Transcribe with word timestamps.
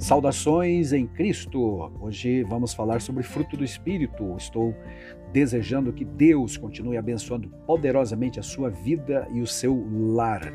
Saudações 0.00 0.94
em 0.94 1.06
Cristo! 1.06 1.92
Hoje 2.00 2.42
vamos 2.44 2.72
falar 2.72 3.02
sobre 3.02 3.22
fruto 3.22 3.54
do 3.54 3.62
Espírito. 3.62 4.34
Estou 4.38 4.74
desejando 5.32 5.92
que 5.92 6.04
Deus 6.04 6.56
continue 6.56 6.96
abençoando 6.96 7.48
poderosamente 7.66 8.40
a 8.40 8.42
sua 8.42 8.68
vida 8.68 9.28
e 9.32 9.40
o 9.40 9.46
seu 9.46 9.86
lar. 10.14 10.52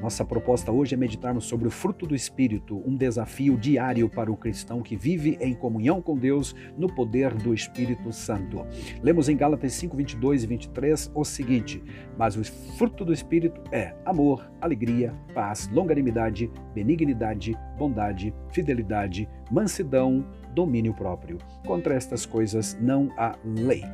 Nossa 0.00 0.24
proposta 0.24 0.70
hoje 0.70 0.94
é 0.94 0.96
meditarmos 0.96 1.46
sobre 1.46 1.66
o 1.66 1.70
fruto 1.70 2.06
do 2.06 2.14
Espírito, 2.14 2.82
um 2.86 2.94
desafio 2.94 3.56
diário 3.56 4.08
para 4.08 4.30
o 4.30 4.36
cristão 4.36 4.82
que 4.82 4.94
vive 4.94 5.38
em 5.40 5.54
comunhão 5.54 6.02
com 6.02 6.18
Deus 6.18 6.54
no 6.76 6.86
poder 6.94 7.32
do 7.32 7.54
Espírito 7.54 8.12
Santo. 8.12 8.66
Lemos 9.02 9.28
em 9.28 9.36
Gálatas 9.36 9.72
5, 9.72 9.96
22 9.96 10.44
e 10.44 10.46
23 10.46 11.12
o 11.14 11.24
seguinte: 11.24 11.82
Mas 12.18 12.36
o 12.36 12.44
fruto 12.76 13.04
do 13.04 13.12
Espírito 13.12 13.60
é 13.72 13.94
amor, 14.04 14.50
alegria, 14.60 15.14
paz, 15.34 15.68
longanimidade, 15.72 16.50
benignidade, 16.74 17.56
bondade, 17.78 18.34
fidelidade, 18.52 19.28
mansidão, 19.50 20.26
domínio 20.56 20.94
próprio. 20.94 21.36
Contra 21.66 21.94
estas 21.94 22.24
coisas 22.24 22.76
não 22.80 23.12
há 23.18 23.36
lei. 23.44 23.84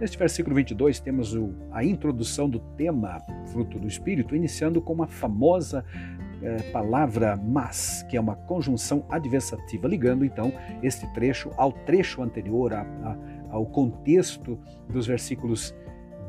Neste 0.00 0.16
versículo 0.16 0.56
22 0.56 0.98
temos 0.98 1.34
o, 1.34 1.54
a 1.70 1.84
introdução 1.84 2.48
do 2.48 2.58
tema 2.58 3.20
fruto 3.52 3.78
do 3.78 3.86
Espírito, 3.86 4.34
iniciando 4.34 4.80
com 4.80 4.94
uma 4.94 5.06
famosa 5.06 5.84
é, 6.42 6.62
palavra 6.72 7.36
mas, 7.36 8.02
que 8.08 8.16
é 8.16 8.20
uma 8.20 8.34
conjunção 8.34 9.04
adversativa, 9.10 9.86
ligando 9.86 10.24
então 10.24 10.52
este 10.82 11.06
trecho 11.12 11.50
ao 11.56 11.70
trecho 11.70 12.22
anterior, 12.22 12.72
a, 12.72 12.80
a, 12.80 13.16
ao 13.50 13.66
contexto 13.66 14.58
dos 14.88 15.06
versículos 15.06 15.74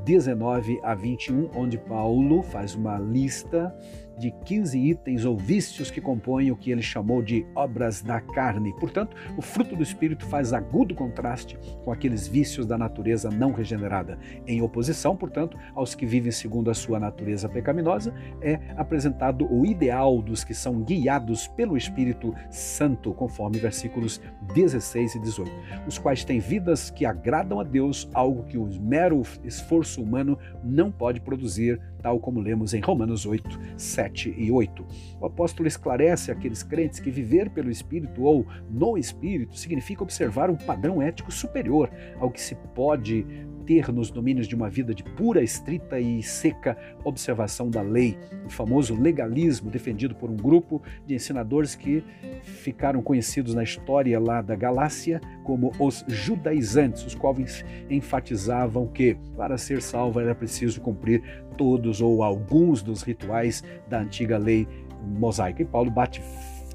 19 0.03 0.79
a 0.83 0.95
21, 0.95 1.49
onde 1.55 1.77
Paulo 1.77 2.41
faz 2.41 2.75
uma 2.75 2.97
lista 2.97 3.73
de 4.17 4.31
15 4.45 4.77
itens 4.77 5.25
ou 5.25 5.37
vícios 5.37 5.91
que 5.91 6.01
compõem 6.01 6.51
o 6.51 6.55
que 6.55 6.71
ele 6.71 6.81
chamou 6.81 7.21
de 7.21 7.45
obras 7.55 8.01
da 8.01 8.19
carne. 8.19 8.73
Portanto, 8.79 9.15
o 9.37 9.41
fruto 9.41 9.75
do 9.75 9.83
Espírito 9.83 10.25
faz 10.25 10.53
agudo 10.53 10.95
contraste 10.95 11.57
com 11.83 11.91
aqueles 11.91 12.27
vícios 12.27 12.65
da 12.65 12.77
natureza 12.77 13.29
não 13.29 13.51
regenerada. 13.51 14.17
Em 14.45 14.61
oposição, 14.61 15.15
portanto, 15.15 15.57
aos 15.75 15.93
que 15.95 16.05
vivem 16.05 16.31
segundo 16.31 16.69
a 16.69 16.73
sua 16.73 16.99
natureza 16.99 17.47
pecaminosa, 17.47 18.13
é 18.41 18.59
apresentado 18.75 19.47
o 19.51 19.65
ideal 19.65 20.21
dos 20.21 20.43
que 20.43 20.53
são 20.53 20.81
guiados 20.81 21.47
pelo 21.49 21.77
Espírito 21.77 22.33
Santo, 22.49 23.13
conforme 23.13 23.59
versículos 23.59 24.21
16 24.53 25.15
e 25.15 25.19
18, 25.19 25.51
os 25.87 25.97
quais 25.97 26.23
têm 26.23 26.39
vidas 26.39 26.89
que 26.89 27.05
agradam 27.05 27.59
a 27.59 27.63
Deus, 27.63 28.09
algo 28.13 28.43
que 28.43 28.57
o 28.57 28.67
mero 28.81 29.21
esforço 29.43 30.01
humano 30.01 30.37
não 30.63 30.91
pode 30.91 31.19
produzir 31.21 31.79
tal 32.07 32.21
como 32.21 32.39
lemos 32.39 32.73
em 32.73 32.79
Romanos 32.79 33.25
8, 33.25 33.59
7 33.75 34.33
e 34.37 34.49
8. 34.49 34.85
O 35.19 35.25
apóstolo 35.25 35.67
esclarece 35.67 36.31
aqueles 36.31 36.63
crentes 36.63 37.01
que 37.01 37.11
viver 37.11 37.49
pelo 37.49 37.69
Espírito 37.69 38.23
ou 38.23 38.47
no 38.69 38.97
Espírito 38.97 39.57
significa 39.57 40.03
observar 40.03 40.49
um 40.49 40.55
padrão 40.55 41.01
ético 41.01 41.29
superior 41.33 41.91
ao 42.17 42.31
que 42.31 42.39
se 42.39 42.55
pode 42.55 43.25
ter 43.67 43.91
nos 43.91 44.09
domínios 44.09 44.47
de 44.47 44.55
uma 44.55 44.69
vida 44.69 44.95
de 44.95 45.03
pura, 45.03 45.43
estrita 45.43 45.99
e 45.99 46.23
seca 46.23 46.77
observação 47.03 47.69
da 47.69 47.81
lei, 47.81 48.17
o 48.45 48.49
famoso 48.49 48.95
legalismo 48.95 49.69
defendido 49.69 50.15
por 50.15 50.29
um 50.29 50.37
grupo 50.37 50.81
de 51.05 51.13
ensinadores 51.13 51.75
que 51.75 52.01
ficaram 52.41 53.01
conhecidos 53.01 53.53
na 53.53 53.63
história 53.63 54.17
lá 54.19 54.41
da 54.41 54.55
Galácia 54.55 55.19
como 55.43 55.73
os 55.77 56.05
judaizantes, 56.07 57.05
os 57.05 57.13
quais 57.13 57.65
enfatizavam 57.89 58.87
que 58.87 59.17
para 59.35 59.57
ser 59.57 59.81
salvo 59.81 60.21
era 60.21 60.33
preciso 60.33 60.79
cumprir 60.79 61.21
todos 61.57 62.01
ou 62.01 62.23
alguns 62.23 62.81
dos 62.81 63.01
rituais 63.01 63.63
da 63.89 63.99
antiga 63.99 64.37
lei 64.37 64.65
mosaica. 65.03 65.61
E 65.61 65.65
Paulo 65.65 65.91
bate 65.91 66.21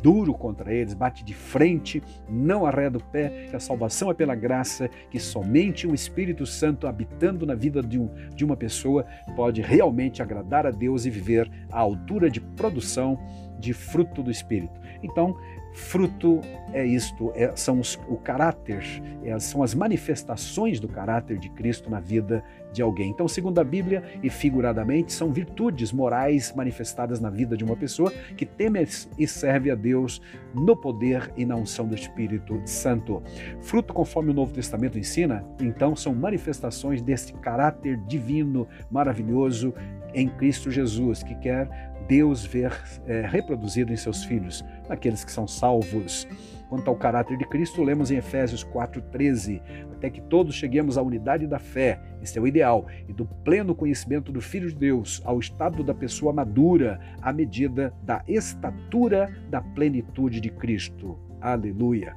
duro 0.02 0.34
contra 0.34 0.74
eles, 0.74 0.94
bate 0.94 1.24
de 1.24 1.32
frente, 1.32 2.02
não 2.28 2.66
arreda 2.66 2.98
o 2.98 3.02
pé, 3.02 3.46
que 3.48 3.56
a 3.56 3.60
salvação 3.60 4.10
é 4.10 4.14
pela 4.14 4.34
graça, 4.34 4.90
que 5.10 5.20
somente 5.20 5.86
o 5.86 5.94
Espírito 5.94 6.44
Santo 6.44 6.86
habitando 6.86 7.46
na 7.46 7.54
vida 7.54 7.82
de, 7.82 7.98
um, 7.98 8.10
de 8.34 8.44
uma 8.44 8.56
pessoa 8.56 9.06
pode 9.36 9.62
realmente 9.62 10.22
agradar 10.22 10.66
a 10.66 10.70
Deus 10.70 11.06
e 11.06 11.10
viver 11.10 11.50
à 11.70 11.78
altura 11.78 12.28
de 12.28 12.40
produção 12.40 13.18
de 13.58 13.72
fruto 13.72 14.22
do 14.22 14.30
Espírito. 14.30 14.80
Então, 15.02 15.36
fruto 15.72 16.40
é 16.72 16.84
isto, 16.84 17.32
é, 17.34 17.54
são 17.56 17.80
os, 17.80 17.98
o 18.08 18.16
caráter, 18.16 18.82
é, 19.24 19.38
são 19.38 19.62
as 19.62 19.74
manifestações 19.74 20.80
do 20.80 20.88
caráter 20.88 21.38
de 21.38 21.48
Cristo 21.50 21.88
na 21.88 22.00
vida 22.00 22.44
de 22.72 22.82
alguém. 22.82 23.10
Então, 23.10 23.28
segundo 23.28 23.58
a 23.58 23.64
Bíblia 23.64 24.02
e 24.22 24.30
figuradamente, 24.30 25.12
são 25.12 25.32
virtudes 25.32 25.92
morais 25.92 26.52
manifestadas 26.54 27.20
na 27.20 27.30
vida 27.30 27.56
de 27.56 27.64
uma 27.64 27.76
pessoa 27.76 28.10
que 28.36 28.46
teme 28.46 28.86
e 29.18 29.26
serve 29.26 29.70
a 29.70 29.74
Deus 29.74 30.20
no 30.54 30.76
poder 30.76 31.30
e 31.36 31.44
na 31.44 31.56
unção 31.56 31.86
do 31.86 31.94
Espírito 31.94 32.60
Santo. 32.64 33.22
Fruto, 33.60 33.92
conforme 33.92 34.30
o 34.30 34.34
Novo 34.34 34.52
Testamento 34.52 34.98
ensina, 34.98 35.44
então, 35.60 35.94
são 35.94 36.14
manifestações 36.14 37.02
desse 37.02 37.32
caráter 37.34 37.98
divino, 38.08 38.66
maravilhoso 38.90 39.74
em 40.14 40.28
Cristo 40.28 40.70
Jesus, 40.70 41.22
que 41.22 41.34
quer 41.36 41.92
Deus 42.08 42.44
ver 42.44 42.72
é, 43.06 43.22
reproduzido 43.26 43.92
em 43.92 43.96
seus 43.96 44.24
filhos, 44.24 44.64
naqueles 44.88 45.24
que 45.24 45.32
são 45.32 45.46
salvos. 45.46 46.26
Quanto 46.72 46.88
ao 46.88 46.96
caráter 46.96 47.36
de 47.36 47.44
Cristo, 47.44 47.82
lemos 47.82 48.10
em 48.10 48.16
Efésios 48.16 48.64
4,13: 48.64 49.60
até 49.92 50.08
que 50.08 50.22
todos 50.22 50.54
cheguemos 50.54 50.96
à 50.96 51.02
unidade 51.02 51.46
da 51.46 51.58
fé, 51.58 52.00
esse 52.22 52.38
é 52.38 52.40
o 52.40 52.46
ideal, 52.46 52.86
e 53.06 53.12
do 53.12 53.26
pleno 53.26 53.74
conhecimento 53.74 54.32
do 54.32 54.40
Filho 54.40 54.70
de 54.70 54.76
Deus, 54.76 55.20
ao 55.22 55.38
estado 55.38 55.84
da 55.84 55.92
pessoa 55.92 56.32
madura, 56.32 56.98
à 57.20 57.30
medida 57.30 57.92
da 58.02 58.24
estatura 58.26 59.30
da 59.50 59.60
plenitude 59.60 60.40
de 60.40 60.48
Cristo. 60.48 61.18
Aleluia. 61.42 62.16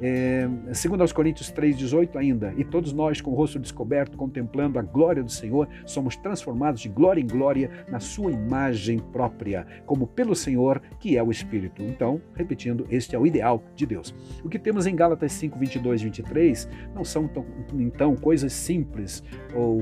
É, 0.00 0.48
segundo 0.72 1.02
aos 1.02 1.12
Coríntios 1.12 1.52
3,18 1.52 2.16
ainda, 2.16 2.54
e 2.56 2.64
todos 2.64 2.92
nós 2.92 3.20
com 3.20 3.32
o 3.32 3.34
rosto 3.34 3.58
descoberto, 3.58 4.16
contemplando 4.16 4.78
a 4.78 4.82
glória 4.82 5.22
do 5.22 5.30
Senhor, 5.30 5.68
somos 5.84 6.16
transformados 6.16 6.80
de 6.80 6.88
glória 6.88 7.20
em 7.20 7.26
glória 7.26 7.70
na 7.88 8.00
sua 8.00 8.32
imagem 8.32 8.98
própria, 8.98 9.66
como 9.84 10.06
pelo 10.06 10.34
Senhor, 10.34 10.80
que 10.98 11.18
é 11.18 11.22
o 11.22 11.30
Espírito. 11.30 11.82
Então, 11.82 12.20
repetindo, 12.34 12.86
este 12.88 13.14
é 13.14 13.18
o 13.18 13.26
ideal 13.26 13.62
de 13.74 13.84
Deus. 13.84 14.14
O 14.42 14.48
que 14.48 14.58
temos 14.58 14.86
em 14.86 14.96
Gálatas 14.96 15.32
5, 15.32 15.58
22 15.58 16.00
e 16.00 16.04
23 16.04 16.68
não 16.94 17.04
são 17.04 17.28
então 17.74 18.16
coisas 18.16 18.52
simples 18.52 19.22
ou, 19.54 19.80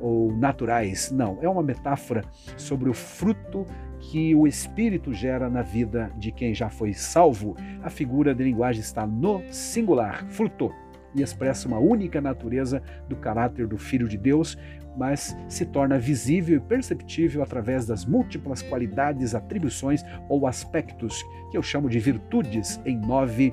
ou 0.00 0.36
naturais, 0.36 1.12
não, 1.12 1.38
é 1.42 1.48
uma 1.48 1.62
metáfora 1.62 2.24
sobre 2.56 2.88
o 2.88 2.94
fruto 2.94 3.64
que 4.00 4.34
o 4.34 4.46
Espírito 4.46 5.12
gera 5.12 5.48
na 5.48 5.62
vida 5.62 6.10
de 6.16 6.32
quem 6.32 6.54
já 6.54 6.68
foi 6.68 6.92
salvo. 6.92 7.56
A 7.82 7.90
figura 7.90 8.34
de 8.34 8.42
linguagem 8.42 8.80
está 8.80 9.06
no 9.06 9.42
singular, 9.50 10.24
fruto, 10.26 10.72
e 11.14 11.22
expressa 11.22 11.68
uma 11.68 11.78
única 11.78 12.20
natureza 12.20 12.82
do 13.08 13.16
caráter 13.16 13.66
do 13.66 13.76
Filho 13.76 14.08
de 14.08 14.16
Deus, 14.16 14.56
mas 14.96 15.36
se 15.48 15.64
torna 15.64 15.98
visível 15.98 16.56
e 16.56 16.60
perceptível 16.60 17.42
através 17.42 17.86
das 17.86 18.04
múltiplas 18.04 18.62
qualidades, 18.62 19.34
atribuições 19.34 20.02
ou 20.28 20.46
aspectos 20.46 21.22
que 21.50 21.56
eu 21.56 21.62
chamo 21.62 21.88
de 21.88 21.98
virtudes 21.98 22.80
em 22.84 22.96
nove 22.96 23.52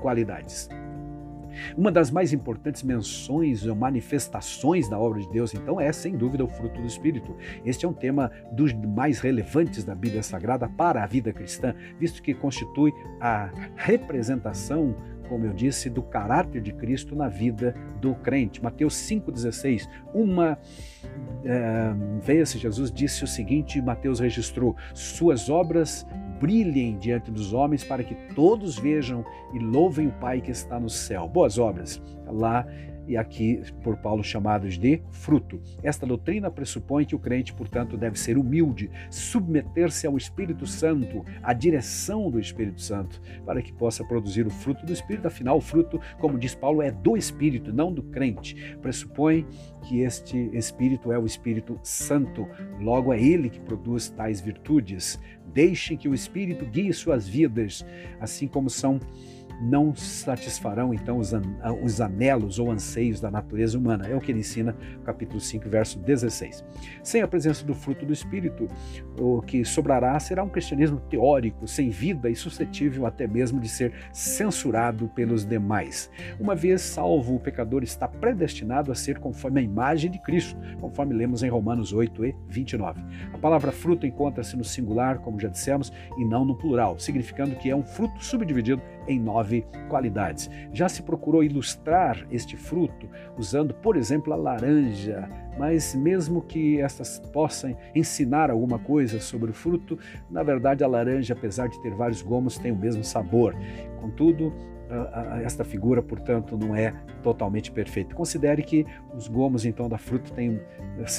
qualidades. 0.00 0.68
Uma 1.76 1.90
das 1.90 2.10
mais 2.10 2.32
importantes 2.32 2.82
menções 2.82 3.66
ou 3.66 3.74
manifestações 3.74 4.88
da 4.88 4.98
obra 4.98 5.20
de 5.20 5.30
Deus, 5.30 5.54
então, 5.54 5.80
é 5.80 5.92
sem 5.92 6.16
dúvida 6.16 6.44
o 6.44 6.48
fruto 6.48 6.80
do 6.80 6.86
Espírito. 6.86 7.36
Este 7.64 7.84
é 7.84 7.88
um 7.88 7.92
tema 7.92 8.30
dos 8.52 8.72
mais 8.72 9.20
relevantes 9.20 9.84
da 9.84 9.94
Bíblia 9.94 10.22
Sagrada 10.22 10.68
para 10.68 11.02
a 11.02 11.06
vida 11.06 11.32
cristã, 11.32 11.74
visto 11.98 12.22
que 12.22 12.34
constitui 12.34 12.92
a 13.20 13.50
representação 13.76 14.94
como 15.28 15.44
eu 15.44 15.52
disse, 15.52 15.90
do 15.90 16.02
caráter 16.02 16.60
de 16.60 16.72
Cristo 16.72 17.14
na 17.14 17.28
vida 17.28 17.74
do 18.00 18.14
crente. 18.14 18.62
Mateus 18.62 18.94
5,16, 18.94 19.88
uma 20.12 20.58
é, 21.44 21.92
vez 22.20 22.52
Jesus 22.52 22.90
disse 22.90 23.24
o 23.24 23.26
seguinte: 23.26 23.80
Mateus 23.80 24.20
registrou: 24.20 24.76
Suas 24.94 25.48
obras 25.48 26.06
brilhem 26.40 26.96
diante 26.98 27.30
dos 27.30 27.52
homens 27.52 27.84
para 27.84 28.04
que 28.04 28.14
todos 28.34 28.78
vejam 28.78 29.24
e 29.52 29.58
louvem 29.58 30.06
o 30.06 30.12
Pai 30.12 30.40
que 30.40 30.50
está 30.50 30.78
no 30.78 30.88
céu. 30.88 31.28
Boas 31.28 31.58
obras. 31.58 32.00
Lá 32.26 32.66
e 33.08 33.16
aqui 33.16 33.62
por 33.82 33.96
Paulo 33.96 34.22
chamados 34.22 34.78
de 34.78 35.00
fruto. 35.10 35.60
Esta 35.82 36.06
doutrina 36.06 36.50
pressupõe 36.50 37.06
que 37.06 37.14
o 37.14 37.18
crente, 37.18 37.54
portanto, 37.54 37.96
deve 37.96 38.18
ser 38.18 38.36
humilde, 38.36 38.90
submeter-se 39.10 40.06
ao 40.06 40.16
Espírito 40.16 40.66
Santo, 40.66 41.24
à 41.42 41.52
direção 41.52 42.30
do 42.30 42.38
Espírito 42.38 42.80
Santo, 42.80 43.20
para 43.46 43.62
que 43.62 43.72
possa 43.72 44.04
produzir 44.04 44.46
o 44.46 44.50
fruto 44.50 44.84
do 44.84 44.92
Espírito. 44.92 45.26
Afinal, 45.26 45.56
o 45.56 45.60
fruto, 45.62 45.98
como 46.18 46.38
diz 46.38 46.54
Paulo, 46.54 46.82
é 46.82 46.90
do 46.90 47.16
Espírito, 47.16 47.72
não 47.72 47.92
do 47.92 48.02
crente. 48.02 48.76
Pressupõe 48.82 49.46
que 49.82 50.00
este 50.00 50.50
Espírito 50.52 51.10
é 51.10 51.18
o 51.18 51.24
Espírito 51.24 51.80
Santo, 51.82 52.46
logo 52.78 53.12
é 53.12 53.20
ele 53.20 53.48
que 53.48 53.60
produz 53.60 54.10
tais 54.10 54.40
virtudes. 54.40 55.18
Deixem 55.46 55.96
que 55.96 56.08
o 56.08 56.14
Espírito 56.14 56.66
guie 56.66 56.92
suas 56.92 57.26
vidas, 57.26 57.86
assim 58.20 58.46
como 58.46 58.68
são 58.68 59.00
não 59.60 59.94
satisfarão 59.94 60.94
então 60.94 61.18
os, 61.18 61.34
an 61.34 61.42
os 61.82 62.00
anelos 62.00 62.58
ou 62.58 62.70
anseios 62.70 63.20
da 63.20 63.30
natureza 63.30 63.78
humana. 63.78 64.06
É 64.06 64.14
o 64.14 64.20
que 64.20 64.32
ele 64.32 64.40
ensina 64.40 64.76
capítulo 65.04 65.40
5, 65.40 65.68
verso 65.68 65.98
16. 65.98 66.64
Sem 67.02 67.22
a 67.22 67.28
presença 67.28 67.64
do 67.64 67.74
fruto 67.74 68.06
do 68.06 68.12
Espírito, 68.12 68.68
o 69.18 69.42
que 69.42 69.64
sobrará 69.64 70.18
será 70.20 70.42
um 70.42 70.48
cristianismo 70.48 71.00
teórico, 71.00 71.66
sem 71.66 71.90
vida 71.90 72.30
e 72.30 72.36
suscetível 72.36 73.06
até 73.06 73.26
mesmo 73.26 73.60
de 73.60 73.68
ser 73.68 73.92
censurado 74.12 75.08
pelos 75.08 75.44
demais. 75.44 76.10
Uma 76.38 76.54
vez 76.54 76.82
salvo, 76.82 77.36
o 77.36 77.40
pecador 77.40 77.82
está 77.82 78.06
predestinado 78.06 78.92
a 78.92 78.94
ser 78.94 79.18
conforme 79.18 79.60
a 79.60 79.62
imagem 79.62 80.10
de 80.10 80.18
Cristo, 80.20 80.56
conforme 80.80 81.14
lemos 81.14 81.42
em 81.42 81.48
Romanos 81.48 81.92
8 81.92 82.24
e 82.24 82.36
29. 82.48 83.00
A 83.32 83.38
palavra 83.38 83.72
fruto 83.72 84.06
encontra-se 84.06 84.56
no 84.56 84.64
singular, 84.64 85.18
como 85.18 85.40
já 85.40 85.48
dissemos, 85.48 85.92
e 86.16 86.24
não 86.24 86.44
no 86.44 86.56
plural, 86.56 86.98
significando 86.98 87.56
que 87.56 87.70
é 87.70 87.76
um 87.76 87.82
fruto 87.82 88.22
subdividido 88.22 88.80
em 89.06 89.18
nove 89.18 89.47
qualidades. 89.88 90.50
Já 90.72 90.88
se 90.88 91.02
procurou 91.02 91.42
ilustrar 91.42 92.26
este 92.30 92.56
fruto 92.56 93.08
usando, 93.36 93.74
por 93.74 93.96
exemplo, 93.96 94.32
a 94.32 94.36
laranja, 94.36 95.28
mas 95.58 95.94
mesmo 95.94 96.42
que 96.42 96.80
estas 96.80 97.18
possam 97.32 97.76
ensinar 97.94 98.50
alguma 98.50 98.78
coisa 98.78 99.20
sobre 99.20 99.50
o 99.50 99.54
fruto, 99.54 99.98
na 100.30 100.42
verdade 100.42 100.84
a 100.84 100.88
laranja, 100.88 101.34
apesar 101.34 101.68
de 101.68 101.80
ter 101.82 101.94
vários 101.94 102.22
gomos, 102.22 102.58
tem 102.58 102.72
o 102.72 102.76
mesmo 102.76 103.02
sabor. 103.02 103.54
Contudo, 104.00 104.52
esta 105.42 105.64
figura, 105.64 106.02
portanto, 106.02 106.56
não 106.56 106.74
é 106.74 106.92
totalmente 107.22 107.70
perfeita. 107.70 108.14
Considere 108.14 108.62
que 108.62 108.86
os 109.14 109.28
gomos, 109.28 109.64
então, 109.64 109.88
da 109.88 109.98
fruta 109.98 110.32
tem, 110.32 110.60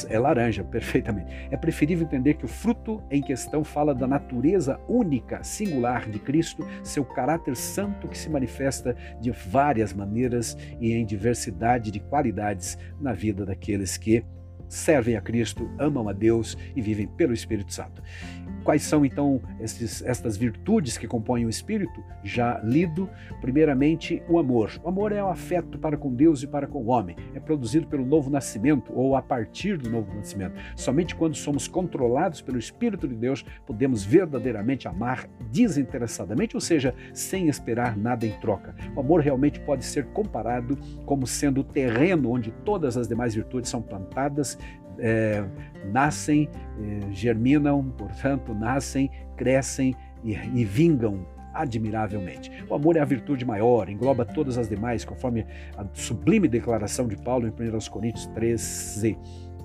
é 0.07 0.19
laranja, 0.19 0.63
perfeitamente. 0.63 1.31
É 1.51 1.57
preferível 1.57 2.05
entender 2.05 2.35
que 2.35 2.45
o 2.45 2.47
fruto 2.47 3.01
em 3.11 3.21
questão 3.21 3.63
fala 3.63 3.93
da 3.93 4.07
natureza 4.07 4.79
única, 4.87 5.43
singular 5.43 6.09
de 6.09 6.19
Cristo, 6.19 6.65
seu 6.83 7.05
caráter 7.05 7.55
santo 7.55 8.07
que 8.07 8.17
se 8.17 8.29
manifesta 8.29 8.95
de 9.19 9.31
várias 9.31 9.93
maneiras 9.93 10.57
e 10.79 10.93
em 10.93 11.05
diversidade 11.05 11.91
de 11.91 11.99
qualidades 11.99 12.77
na 12.99 13.13
vida 13.13 13.45
daqueles 13.45 13.97
que 13.97 14.23
servem 14.69 15.17
a 15.17 15.21
Cristo, 15.21 15.69
amam 15.77 16.07
a 16.07 16.13
Deus 16.13 16.57
e 16.75 16.81
vivem 16.81 17.07
pelo 17.07 17.33
Espírito 17.33 17.73
Santo. 17.73 18.01
Quais 18.63 18.83
são 18.83 19.03
então 19.03 19.41
esses, 19.59 20.03
estas 20.03 20.37
virtudes 20.37 20.97
que 20.97 21.07
compõem 21.07 21.45
o 21.45 21.49
Espírito? 21.49 22.03
Já 22.23 22.59
lido, 22.63 23.09
primeiramente, 23.41 24.21
o 24.29 24.37
amor. 24.37 24.71
O 24.83 24.89
amor 24.89 25.11
é 25.11 25.23
o 25.23 25.29
afeto 25.29 25.79
para 25.79 25.97
com 25.97 26.13
Deus 26.13 26.43
e 26.43 26.47
para 26.47 26.67
com 26.67 26.83
o 26.83 26.87
homem. 26.87 27.15
É 27.33 27.39
produzido 27.39 27.87
pelo 27.87 28.05
novo 28.05 28.29
nascimento 28.29 28.91
ou 28.93 29.15
a 29.15 29.21
partir 29.21 29.77
do 29.77 29.89
novo 29.89 30.13
nascimento. 30.13 30.55
Somente 30.75 31.15
quando 31.15 31.35
somos 31.35 31.67
controlados 31.67 32.41
pelo 32.41 32.59
Espírito 32.59 33.07
de 33.07 33.15
Deus 33.15 33.43
podemos 33.65 34.03
verdadeiramente 34.03 34.87
amar 34.87 35.27
desinteressadamente, 35.51 36.55
ou 36.55 36.61
seja, 36.61 36.93
sem 37.13 37.47
esperar 37.47 37.97
nada 37.97 38.25
em 38.25 38.31
troca. 38.39 38.75
O 38.95 38.99
amor 38.99 39.21
realmente 39.21 39.59
pode 39.61 39.83
ser 39.83 40.05
comparado 40.07 40.77
como 41.05 41.25
sendo 41.25 41.61
o 41.61 41.63
terreno 41.63 42.31
onde 42.31 42.51
todas 42.63 42.97
as 42.97 43.07
demais 43.07 43.33
virtudes 43.33 43.69
são 43.69 43.81
plantadas 43.81 44.58
é, 44.99 45.43
nascem, 45.91 46.49
é, 46.79 47.11
germinam, 47.11 47.83
portanto, 47.97 48.53
nascem, 48.53 49.09
crescem 49.35 49.95
e, 50.23 50.33
e 50.33 50.65
vingam 50.65 51.25
admiravelmente. 51.53 52.51
O 52.69 52.75
amor 52.75 52.95
é 52.95 52.99
a 52.99 53.05
virtude 53.05 53.45
maior, 53.45 53.89
engloba 53.89 54.25
todas 54.25 54.57
as 54.57 54.69
demais, 54.69 55.03
conforme 55.03 55.45
a 55.77 55.85
sublime 55.93 56.47
declaração 56.47 57.07
de 57.07 57.15
Paulo 57.17 57.47
em 57.47 57.51
1 57.51 57.89
Coríntios 57.89 58.27
13 58.27 59.17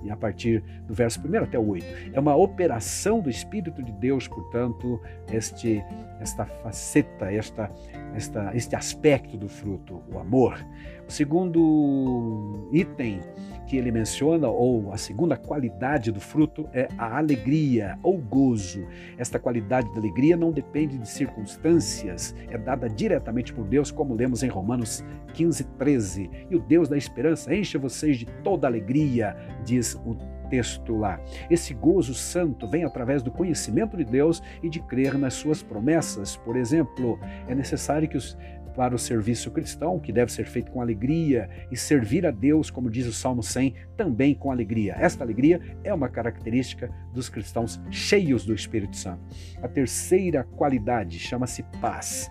e 0.05 0.11
a 0.11 0.15
partir 0.15 0.63
do 0.87 0.93
verso 0.93 1.19
1 1.19 1.43
até 1.43 1.57
o 1.57 1.67
8. 1.67 1.85
É 2.13 2.19
uma 2.19 2.35
operação 2.35 3.19
do 3.19 3.29
Espírito 3.29 3.81
de 3.81 3.91
Deus, 3.91 4.27
portanto, 4.27 5.01
este, 5.31 5.83
esta 6.19 6.45
faceta, 6.45 7.31
esta, 7.31 7.71
esta, 8.13 8.51
este 8.53 8.75
aspecto 8.75 9.35
do 9.35 9.49
fruto, 9.49 10.01
o 10.11 10.19
amor. 10.19 10.63
O 11.07 11.11
segundo 11.11 12.67
item 12.71 13.21
que 13.65 13.77
ele 13.77 13.91
menciona, 13.91 14.47
ou 14.47 14.91
a 14.91 14.97
segunda 14.97 15.35
qualidade 15.35 16.11
do 16.11 16.19
fruto, 16.19 16.69
é 16.73 16.87
a 16.97 17.17
alegria 17.17 17.97
ou 18.03 18.17
gozo. 18.17 18.85
Esta 19.17 19.39
qualidade 19.39 19.91
de 19.91 19.97
alegria 19.97 20.37
não 20.37 20.51
depende 20.51 20.97
de 20.97 21.07
circunstâncias, 21.07 22.35
é 22.49 22.57
dada 22.57 22.87
diretamente 22.87 23.53
por 23.53 23.65
Deus, 23.65 23.91
como 23.91 24.13
lemos 24.13 24.43
em 24.43 24.49
Romanos 24.49 25.03
15, 25.33 25.63
13. 25.77 26.29
E 26.49 26.55
o 26.55 26.59
Deus 26.59 26.87
da 26.87 26.97
esperança 26.97 27.53
enche 27.53 27.77
vocês 27.77 28.17
de 28.17 28.25
toda 28.43 28.67
alegria, 28.67 29.35
diz 29.63 29.95
o 30.05 30.15
texto 30.49 30.95
lá. 30.95 31.19
Esse 31.49 31.73
gozo 31.73 32.13
santo 32.13 32.67
vem 32.67 32.83
através 32.83 33.23
do 33.23 33.31
conhecimento 33.31 33.97
de 33.97 34.05
Deus 34.05 34.41
e 34.61 34.69
de 34.69 34.79
crer 34.79 35.17
nas 35.17 35.33
suas 35.33 35.63
promessas. 35.63 36.35
Por 36.37 36.55
exemplo, 36.55 37.19
é 37.47 37.55
necessário 37.55 38.07
que 38.07 38.17
os 38.17 38.37
para 38.75 38.93
o 38.93 38.99
serviço 38.99 39.49
cristão, 39.51 39.99
que 39.99 40.11
deve 40.11 40.31
ser 40.31 40.45
feito 40.45 40.71
com 40.71 40.81
alegria, 40.81 41.49
e 41.71 41.77
servir 41.77 42.25
a 42.25 42.31
Deus, 42.31 42.69
como 42.69 42.89
diz 42.89 43.07
o 43.07 43.13
Salmo 43.13 43.41
100, 43.41 43.73
também 43.95 44.35
com 44.35 44.51
alegria. 44.51 44.95
Esta 44.99 45.23
alegria 45.23 45.61
é 45.83 45.93
uma 45.93 46.09
característica 46.09 46.89
dos 47.13 47.29
cristãos 47.29 47.79
cheios 47.89 48.45
do 48.45 48.53
Espírito 48.53 48.95
Santo. 48.97 49.23
A 49.61 49.67
terceira 49.67 50.43
qualidade 50.43 51.17
chama-se 51.17 51.63
paz. 51.81 52.29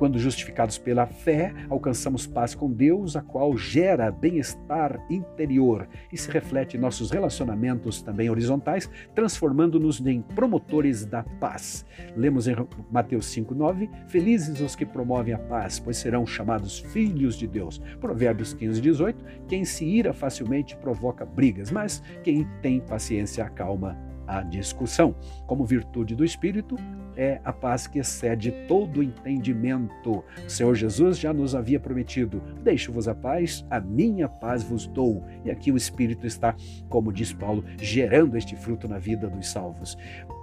Quando 0.00 0.18
justificados 0.18 0.78
pela 0.78 1.04
fé, 1.04 1.52
alcançamos 1.68 2.26
paz 2.26 2.54
com 2.54 2.72
Deus, 2.72 3.16
a 3.16 3.20
qual 3.20 3.54
gera 3.54 4.10
bem-estar 4.10 4.98
interior 5.10 5.86
e 6.10 6.16
se 6.16 6.30
reflete 6.30 6.78
em 6.78 6.80
nossos 6.80 7.10
relacionamentos 7.10 8.00
também 8.00 8.30
horizontais, 8.30 8.88
transformando-nos 9.14 10.00
em 10.00 10.22
promotores 10.22 11.04
da 11.04 11.22
paz. 11.22 11.84
Lemos 12.16 12.48
em 12.48 12.56
Mateus 12.90 13.26
5:9, 13.26 13.90
felizes 14.08 14.62
os 14.62 14.74
que 14.74 14.86
promovem 14.86 15.34
a 15.34 15.38
paz, 15.38 15.78
pois 15.78 15.98
serão 15.98 16.24
chamados 16.24 16.78
filhos 16.78 17.36
de 17.36 17.46
Deus. 17.46 17.78
Provérbios 18.00 18.54
15:18, 18.54 19.22
quem 19.48 19.66
se 19.66 19.84
ira 19.84 20.14
facilmente 20.14 20.78
provoca 20.78 21.26
brigas, 21.26 21.70
mas 21.70 22.02
quem 22.24 22.48
tem 22.62 22.80
paciência 22.80 23.44
acalma 23.44 24.09
a 24.30 24.42
discussão. 24.42 25.14
Como 25.46 25.64
virtude 25.64 26.14
do 26.14 26.24
Espírito, 26.24 26.76
é 27.16 27.40
a 27.44 27.52
paz 27.52 27.88
que 27.88 27.98
excede 27.98 28.52
todo 28.68 29.02
entendimento. 29.02 30.24
O 30.46 30.48
Senhor 30.48 30.74
Jesus 30.76 31.18
já 31.18 31.32
nos 31.32 31.56
havia 31.56 31.80
prometido: 31.80 32.40
Deixo-vos 32.62 33.08
a 33.08 33.14
paz, 33.14 33.66
a 33.68 33.80
minha 33.80 34.28
paz 34.28 34.62
vos 34.62 34.86
dou. 34.86 35.24
E 35.44 35.50
aqui 35.50 35.72
o 35.72 35.76
Espírito 35.76 36.26
está, 36.26 36.54
como 36.88 37.12
diz 37.12 37.32
Paulo, 37.32 37.64
gerando 37.76 38.36
este 38.36 38.54
fruto 38.54 38.86
na 38.86 38.98
vida 38.98 39.28
dos 39.28 39.48
salvos. 39.48 39.98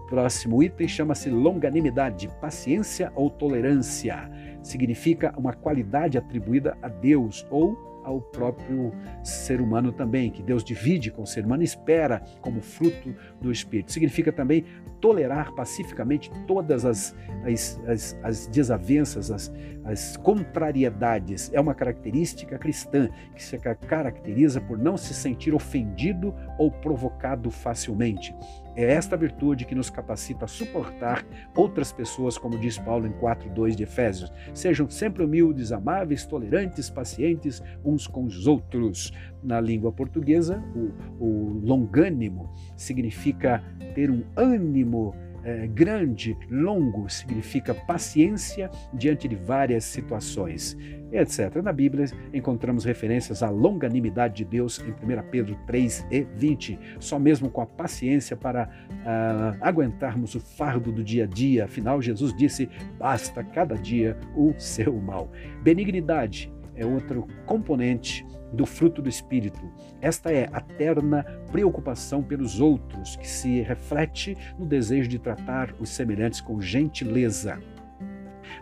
Próximo 0.09 0.61
item 0.61 0.87
chama-se 0.87 1.29
longanimidade, 1.29 2.29
paciência 2.41 3.11
ou 3.15 3.29
tolerância. 3.29 4.29
Significa 4.61 5.33
uma 5.37 5.53
qualidade 5.53 6.17
atribuída 6.17 6.77
a 6.81 6.87
Deus 6.87 7.45
ou 7.49 7.96
ao 8.07 8.21
próprio 8.21 8.93
ser 9.21 9.59
humano 9.59 9.91
também, 9.91 10.31
que 10.31 10.41
Deus 10.41 10.63
divide 10.63 11.11
com 11.11 11.23
o 11.23 11.27
ser 11.27 11.43
humano 11.43 11.61
e 11.61 11.65
espera 11.65 12.23
como 12.39 12.61
fruto 12.61 13.13
do 13.41 13.51
Espírito. 13.51 13.91
Significa 13.91 14.31
também 14.31 14.63
tolerar 15.01 15.53
pacificamente 15.53 16.31
todas 16.47 16.85
as, 16.85 17.13
as, 17.45 17.77
as, 17.85 18.17
as 18.23 18.47
desavenças, 18.47 19.29
as, 19.29 19.53
as 19.83 20.15
contrariedades. 20.15 21.51
É 21.53 21.59
uma 21.59 21.75
característica 21.75 22.57
cristã 22.57 23.09
que 23.35 23.43
se 23.43 23.57
caracteriza 23.57 24.61
por 24.61 24.77
não 24.77 24.95
se 24.95 25.13
sentir 25.13 25.53
ofendido 25.53 26.33
ou 26.57 26.71
provocado 26.71 27.51
facilmente. 27.51 28.33
É 28.77 28.91
esta 28.91 29.17
virtude 29.17 29.65
que 29.65 29.73
nos 29.73 29.89
capacita 29.89 30.45
a 30.45 30.47
suportar 30.47 31.25
outras 31.55 31.91
pessoas, 31.91 32.37
como 32.37 32.59
diz 32.59 32.77
Paulo 32.77 33.07
em 33.07 33.11
4:2 33.11 33.75
de 33.75 33.81
Efésios. 33.81 34.31
Sejam 34.53 34.87
sempre 34.87 35.23
humildes, 35.23 35.71
amáveis, 35.71 36.27
tolerantes, 36.27 36.87
pacientes 36.87 37.59
uns 37.83 38.05
com 38.05 38.23
os 38.25 38.45
outros. 38.45 39.11
Na 39.41 39.59
língua 39.59 39.91
portuguesa, 39.91 40.63
o, 40.75 41.25
o 41.25 41.59
longânimo 41.63 42.53
significa 42.75 43.63
ter 43.95 44.11
um 44.11 44.23
ânimo 44.35 45.15
é, 45.47 45.65
grande, 45.65 46.37
longo, 46.51 47.09
significa 47.09 47.73
paciência 47.73 48.69
diante 48.93 49.29
de 49.29 49.35
várias 49.37 49.85
situações, 49.85 50.77
etc. 51.09 51.61
Na 51.63 51.71
Bíblia 51.71 52.03
encontramos 52.33 52.83
referências 52.83 53.41
à 53.41 53.49
longanimidade 53.49 54.35
de 54.35 54.43
Deus 54.43 54.77
em 54.79 54.91
1 54.91 55.29
Pedro 55.31 55.57
3 55.65 56.05
e 56.11 56.27
20, 56.35 56.77
só 56.99 57.17
mesmo 57.17 57.49
com 57.49 57.61
a 57.61 57.65
paciência 57.65 58.35
para 58.35 58.65
uh, 58.65 59.57
aguentarmos 59.61 60.35
o 60.35 60.41
fardo 60.41 60.91
do 60.91 61.01
dia 61.01 61.23
a 61.23 61.27
dia. 61.27 61.63
Afinal, 61.63 62.01
Jesus 62.01 62.35
disse: 62.35 62.69
basta 62.99 63.41
cada 63.41 63.75
dia 63.75 64.17
o 64.35 64.53
seu 64.57 64.99
mal. 64.99 65.31
Benignidade 65.63 66.51
é 66.75 66.85
outro 66.85 67.25
componente 67.45 68.25
do 68.51 68.65
fruto 68.65 69.01
do 69.01 69.09
Espírito. 69.09 69.59
Esta 70.01 70.31
é 70.31 70.49
a 70.51 70.61
terna 70.61 71.23
preocupação 71.51 72.23
pelos 72.23 72.59
outros, 72.59 73.15
que 73.15 73.27
se 73.27 73.61
reflete 73.61 74.37
no 74.57 74.65
desejo 74.65 75.07
de 75.07 75.19
tratar 75.19 75.73
os 75.79 75.89
semelhantes 75.89 76.41
com 76.41 76.61
gentileza. 76.61 77.59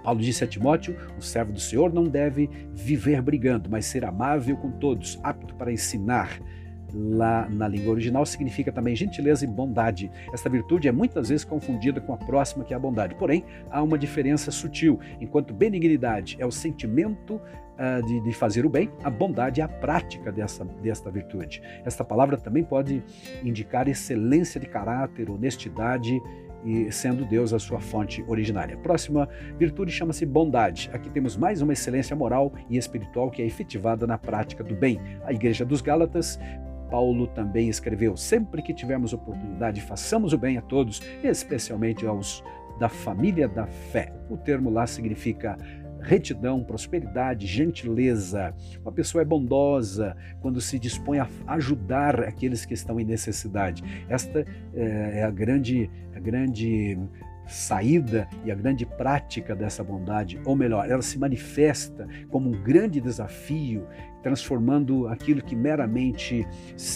Paulo 0.04 0.20
disse 0.20 0.44
a 0.44 0.48
Timóteo: 0.48 0.96
o 1.18 1.22
servo 1.22 1.54
do 1.54 1.60
Senhor 1.60 1.94
não 1.94 2.04
deve 2.06 2.50
viver 2.74 3.22
brigando, 3.22 3.70
mas 3.70 3.86
ser 3.86 4.06
amável 4.06 4.58
com 4.58 4.72
todos, 4.72 5.20
apto 5.24 5.56
para 5.56 5.72
ensinar 5.72 6.40
lá 6.96 7.48
na 7.50 7.68
língua 7.68 7.92
original 7.92 8.26
significa 8.26 8.72
também 8.72 8.96
gentileza 8.96 9.44
e 9.44 9.48
bondade. 9.48 10.10
Esta 10.34 10.50
virtude 10.50 10.88
é 10.88 10.92
muitas 10.92 11.30
vezes 11.30 11.44
confundida 11.44 12.00
com 12.00 12.14
a 12.14 12.18
próxima, 12.18 12.64
que 12.64 12.74
é 12.74 12.78
a 12.78 12.80
bondade. 12.80 13.16
Porém, 13.16 13.44
há 13.70 13.84
uma 13.84 13.98
diferença 13.98 14.50
sutil. 14.52 15.00
Enquanto 15.20 15.54
benignidade 15.54 16.38
é 16.40 16.46
o 16.46 16.52
sentimento 16.52 17.36
uh, 17.36 18.06
de, 18.06 18.22
de, 18.22 18.32
fazer 18.34 18.66
o 18.66 18.70
bem, 18.70 18.90
a 19.04 19.10
bondade 19.10 19.60
é 19.60 19.64
a 19.64 19.68
prática 19.68 20.32
dessa, 20.32 20.64
desta 20.64 21.12
virtude. 21.12 21.62
Esta 21.84 22.04
palavra 22.04 22.38
também 22.38 22.64
pode 22.64 23.04
indicar 23.44 23.88
excelência 23.88 24.60
de 24.60 24.68
caráter, 24.68 25.30
honestidade 25.30 26.22
e 26.66 26.92
sendo 26.92 27.26
Deus 27.26 27.54
a 27.54 27.60
sua 27.60 27.80
fonte 27.80 28.26
originária. 28.28 28.76
Próxima 28.78 29.30
virtude 29.58 29.92
chama-se 29.92 30.26
bondade. 30.26 30.90
Aqui 30.92 31.10
temos 31.12 31.38
mais 31.38 31.62
uma 31.62 31.74
excelência 31.74 32.16
moral 32.16 32.52
e 32.68 32.76
espiritual 32.76 33.30
que 33.30 33.42
é 33.42 33.46
efetivada 33.46 34.08
na 34.08 34.18
prática 34.18 34.64
do 34.64 34.74
bem. 34.74 35.00
A 35.24 35.32
Igreja 35.32 35.64
dos 35.64 35.80
Gálatas 35.82 36.40
Paulo 36.90 37.28
também 37.28 37.70
escreveu: 37.70 38.16
sempre 38.16 38.62
que 38.62 38.74
tivermos 38.74 39.14
oportunidade, 39.14 39.82
façamos 39.82 40.34
o 40.34 40.38
bem 40.38 40.58
a 40.58 40.62
todos, 40.62 41.02
especialmente 41.24 42.06
aos 42.06 42.44
da 42.80 42.90
família 42.90 43.48
da 43.48 43.66
fé. 43.66 44.14
O 44.30 44.38
termo 44.38 44.70
lá 44.70 44.86
significa 44.86 45.58
retidão, 46.02 46.64
prosperidade, 46.64 47.48
gentileza. 47.48 48.54
Uma 48.82 48.92
pessoa 48.92 49.22
é 49.22 49.26
bondosa 49.26 50.16
quando 50.40 50.62
se 50.62 50.78
dispõe 50.78 51.20
a 51.20 51.28
ajudar 51.48 52.22
aqueles 52.22 52.66
que 52.66 52.74
estão 52.74 53.00
em 53.00 53.06
necessidade. 53.06 53.84
Esta 54.08 54.46
é 54.74 55.24
a 55.24 55.32
grande, 55.32 55.90
a 56.16 56.20
grande 56.20 56.98
saída 57.48 58.28
e 58.44 58.52
a 58.52 58.56
grande 58.56 58.86
prática 58.86 59.56
dessa 59.56 59.84
bondade, 59.84 60.40
ou 60.46 60.56
melhor, 60.56 60.90
ela 60.90 61.02
se 61.02 61.18
manifesta 61.20 62.08
como 62.30 62.50
um 62.50 62.64
grande 62.64 63.00
desafio 63.00 63.88
transformando 64.26 65.08
aquilo 65.08 65.40
que 65.40 65.56
meramente 65.56 66.48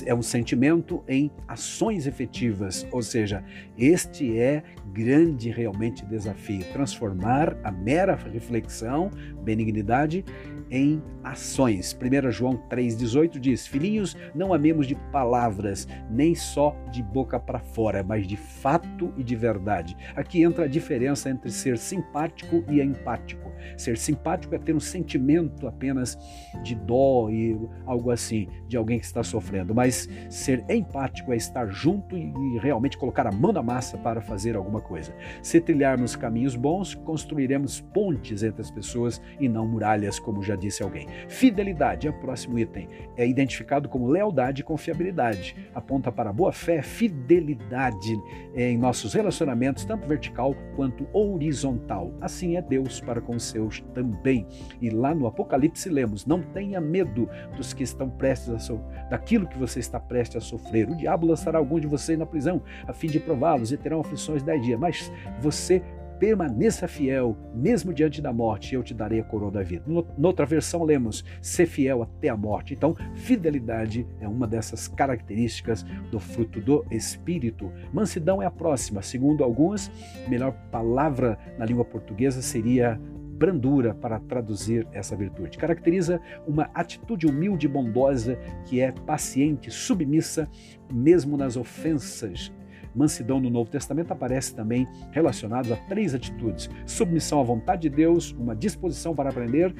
é 0.04 0.16
um 0.16 0.22
sentimento 0.24 1.04
em 1.08 1.30
ações 1.48 2.08
efetivas. 2.08 2.88
Ou 2.92 3.04
seja, 3.04 3.44
este 3.78 4.40
é 4.40 4.64
grande 4.92 5.52
realmente 5.52 6.04
desafio, 6.08 6.66
transformar 6.74 7.56
a 7.64 7.72
mera 7.72 8.16
reflexão, 8.16 9.12
benignidade, 9.44 10.26
em 10.72 11.02
ações. 11.24 11.98
1 12.00 12.32
João 12.32 12.58
3,18 12.70 13.40
diz: 13.40 13.68
Filhinhos, 13.68 14.16
não 14.34 14.54
amemos 14.54 14.88
de 14.88 14.96
palavras, 15.12 15.88
nem 16.10 16.36
só 16.36 16.76
de 16.92 17.02
boca 17.04 17.40
para 17.40 17.60
fora, 17.60 18.04
mas 18.04 18.28
de 18.28 18.38
fato 18.38 19.14
e 19.18 19.24
de 19.24 19.36
verdade. 19.36 19.96
Aqui 20.16 20.44
entra 20.44 20.66
a 20.66 20.68
diferença 20.68 21.30
entre 21.30 21.52
ser 21.52 21.78
simpático 21.78 22.64
e 22.70 22.82
empático. 22.82 23.50
Ser 23.78 23.98
simpático 23.98 24.56
é 24.56 24.58
ter 24.58 24.76
um 24.76 24.80
sentimento 24.80 25.68
apenas 25.68 26.18
de 26.64 26.76
dó 26.76 27.30
e 27.30 27.60
algo 27.86 28.12
assim, 28.12 28.48
de 28.68 28.78
alguém 28.78 29.00
que 29.00 29.06
está 29.06 29.24
sofrendo, 29.24 29.74
mas 29.76 30.08
ser 30.30 30.64
empático 30.70 31.34
é 31.34 31.36
estar 31.36 31.68
junto 31.68 32.18
e 32.18 32.58
realmente 32.60 32.98
colocar 32.98 33.28
a 33.28 33.32
mão 33.32 33.52
na 33.52 33.62
massa 33.62 33.98
para 33.98 34.22
fazer 34.22 34.56
alguma 34.56 34.82
coisa. 34.82 35.14
Se 35.42 35.60
trilharmos 35.60 36.16
caminhos 36.16 36.56
bons, 36.56 36.96
construiremos 36.96 37.82
pontes 37.82 38.44
entre 38.44 38.62
as 38.62 38.72
pessoas 38.72 39.22
e 39.40 39.48
não 39.48 39.68
muralhas, 39.68 40.20
como 40.20 40.42
já 40.42 40.56
disse 40.60 40.84
alguém. 40.84 41.08
Fidelidade 41.28 42.08
é 42.08 42.10
o 42.10 42.14
próximo 42.14 42.60
item. 42.60 42.88
É 43.18 43.28
identificado 43.28 43.90
como 43.90 44.08
lealdade 44.08 44.62
e 44.62 44.64
confiabilidade. 44.64 45.56
Aponta 45.74 46.12
para 46.12 46.34
boa 46.34 46.52
fé, 46.52 46.82
fidelidade 46.82 48.20
em 48.54 48.78
nossos 48.78 49.14
relacionamentos, 49.14 49.86
tanto 49.86 50.08
vertical 50.08 50.56
quanto 50.76 51.08
horizontal. 51.14 52.14
Assim 52.22 52.56
é 52.56 52.62
Deus 52.62 53.00
para 53.00 53.22
com 53.22 53.36
os 53.36 53.44
seus 53.44 53.82
também. 53.94 54.46
E 54.82 54.90
lá 54.90 55.16
no 55.16 55.28
Apocalipse 55.28 55.90
lemos: 55.90 56.26
Não 56.26 56.42
tenha 56.42 56.80
medo 56.80 57.30
dos 57.56 57.74
que 57.74 57.84
estão 57.84 58.10
prestes 58.10 58.50
a 58.50 58.60
so... 58.60 58.80
daquilo 59.10 59.48
que 59.48 59.58
você 59.58 59.80
está 59.80 60.00
prestes 60.00 60.38
a 60.38 60.42
sofrer. 60.42 60.90
O 60.90 60.96
diabo 60.96 61.28
lançará 61.28 61.58
alguns 61.58 61.82
de 61.82 61.88
vocês 61.88 62.18
na 62.18 62.26
prisão, 62.26 62.62
a 62.88 62.94
fim 62.94 63.08
de 63.08 63.20
prová-los, 63.20 63.72
e 63.72 63.78
terão 63.78 64.02
aflições 64.02 64.44
dez 64.44 64.62
dias. 64.64 64.80
Mas 64.80 65.12
você 65.40 65.82
permaneça 66.20 66.88
fiel, 66.88 67.36
mesmo 67.56 67.94
diante 67.94 68.22
da 68.22 68.34
morte, 68.34 68.76
eu 68.76 68.84
te 68.84 68.94
darei 68.94 69.20
a 69.20 69.24
coroa 69.24 69.50
da 69.50 69.64
vida. 69.64 69.84
Noutra 70.18 70.46
versão, 70.46 70.84
lemos: 70.84 71.24
ser 71.42 71.66
fiel 71.66 72.04
até 72.04 72.30
a 72.30 72.38
morte. 72.38 72.74
Então, 72.74 72.96
fidelidade 73.16 74.06
é 74.20 74.28
uma 74.28 74.46
dessas 74.46 74.88
características 74.88 75.84
do 76.12 76.20
fruto 76.20 76.60
do 76.60 76.86
Espírito. 76.92 77.72
Mansidão 77.94 78.42
é 78.42 78.46
a 78.46 78.52
próxima. 78.52 79.02
Segundo 79.02 79.44
algumas, 79.44 79.90
a 80.26 80.30
melhor 80.30 80.52
palavra 80.70 81.38
na 81.58 81.66
língua 81.66 81.86
portuguesa 81.86 82.42
seria 82.42 83.00
brandura 83.40 83.96
para 83.96 84.20
traduzir 84.20 84.86
essa 84.92 85.16
virtude. 85.16 85.58
Caracteriza 85.58 86.20
uma 86.46 86.70
atitude 86.74 87.26
humilde 87.26 87.68
e 87.68 87.70
bondosa 87.70 88.38
que 88.66 88.82
é 88.82 88.92
paciente, 88.92 89.72
submissa, 89.72 90.50
mesmo 90.92 91.38
nas 91.38 91.56
ofensas 91.56 92.52
Mansidão 92.96 93.40
no 93.40 93.50
Novo 93.50 93.70
Testamento 93.70 94.12
aparece 94.12 94.56
também 94.56 94.88
relacionado 95.12 95.74
a 95.74 95.78
três 95.78 96.14
atitudes: 96.14 96.70
submissão 96.86 97.40
à 97.40 97.44
vontade 97.44 97.84
de 97.84 97.90
Deus, 97.90 98.32
uma 98.32 98.56
disposição 98.56 99.16
para 99.16 99.30
aprender 99.30 99.74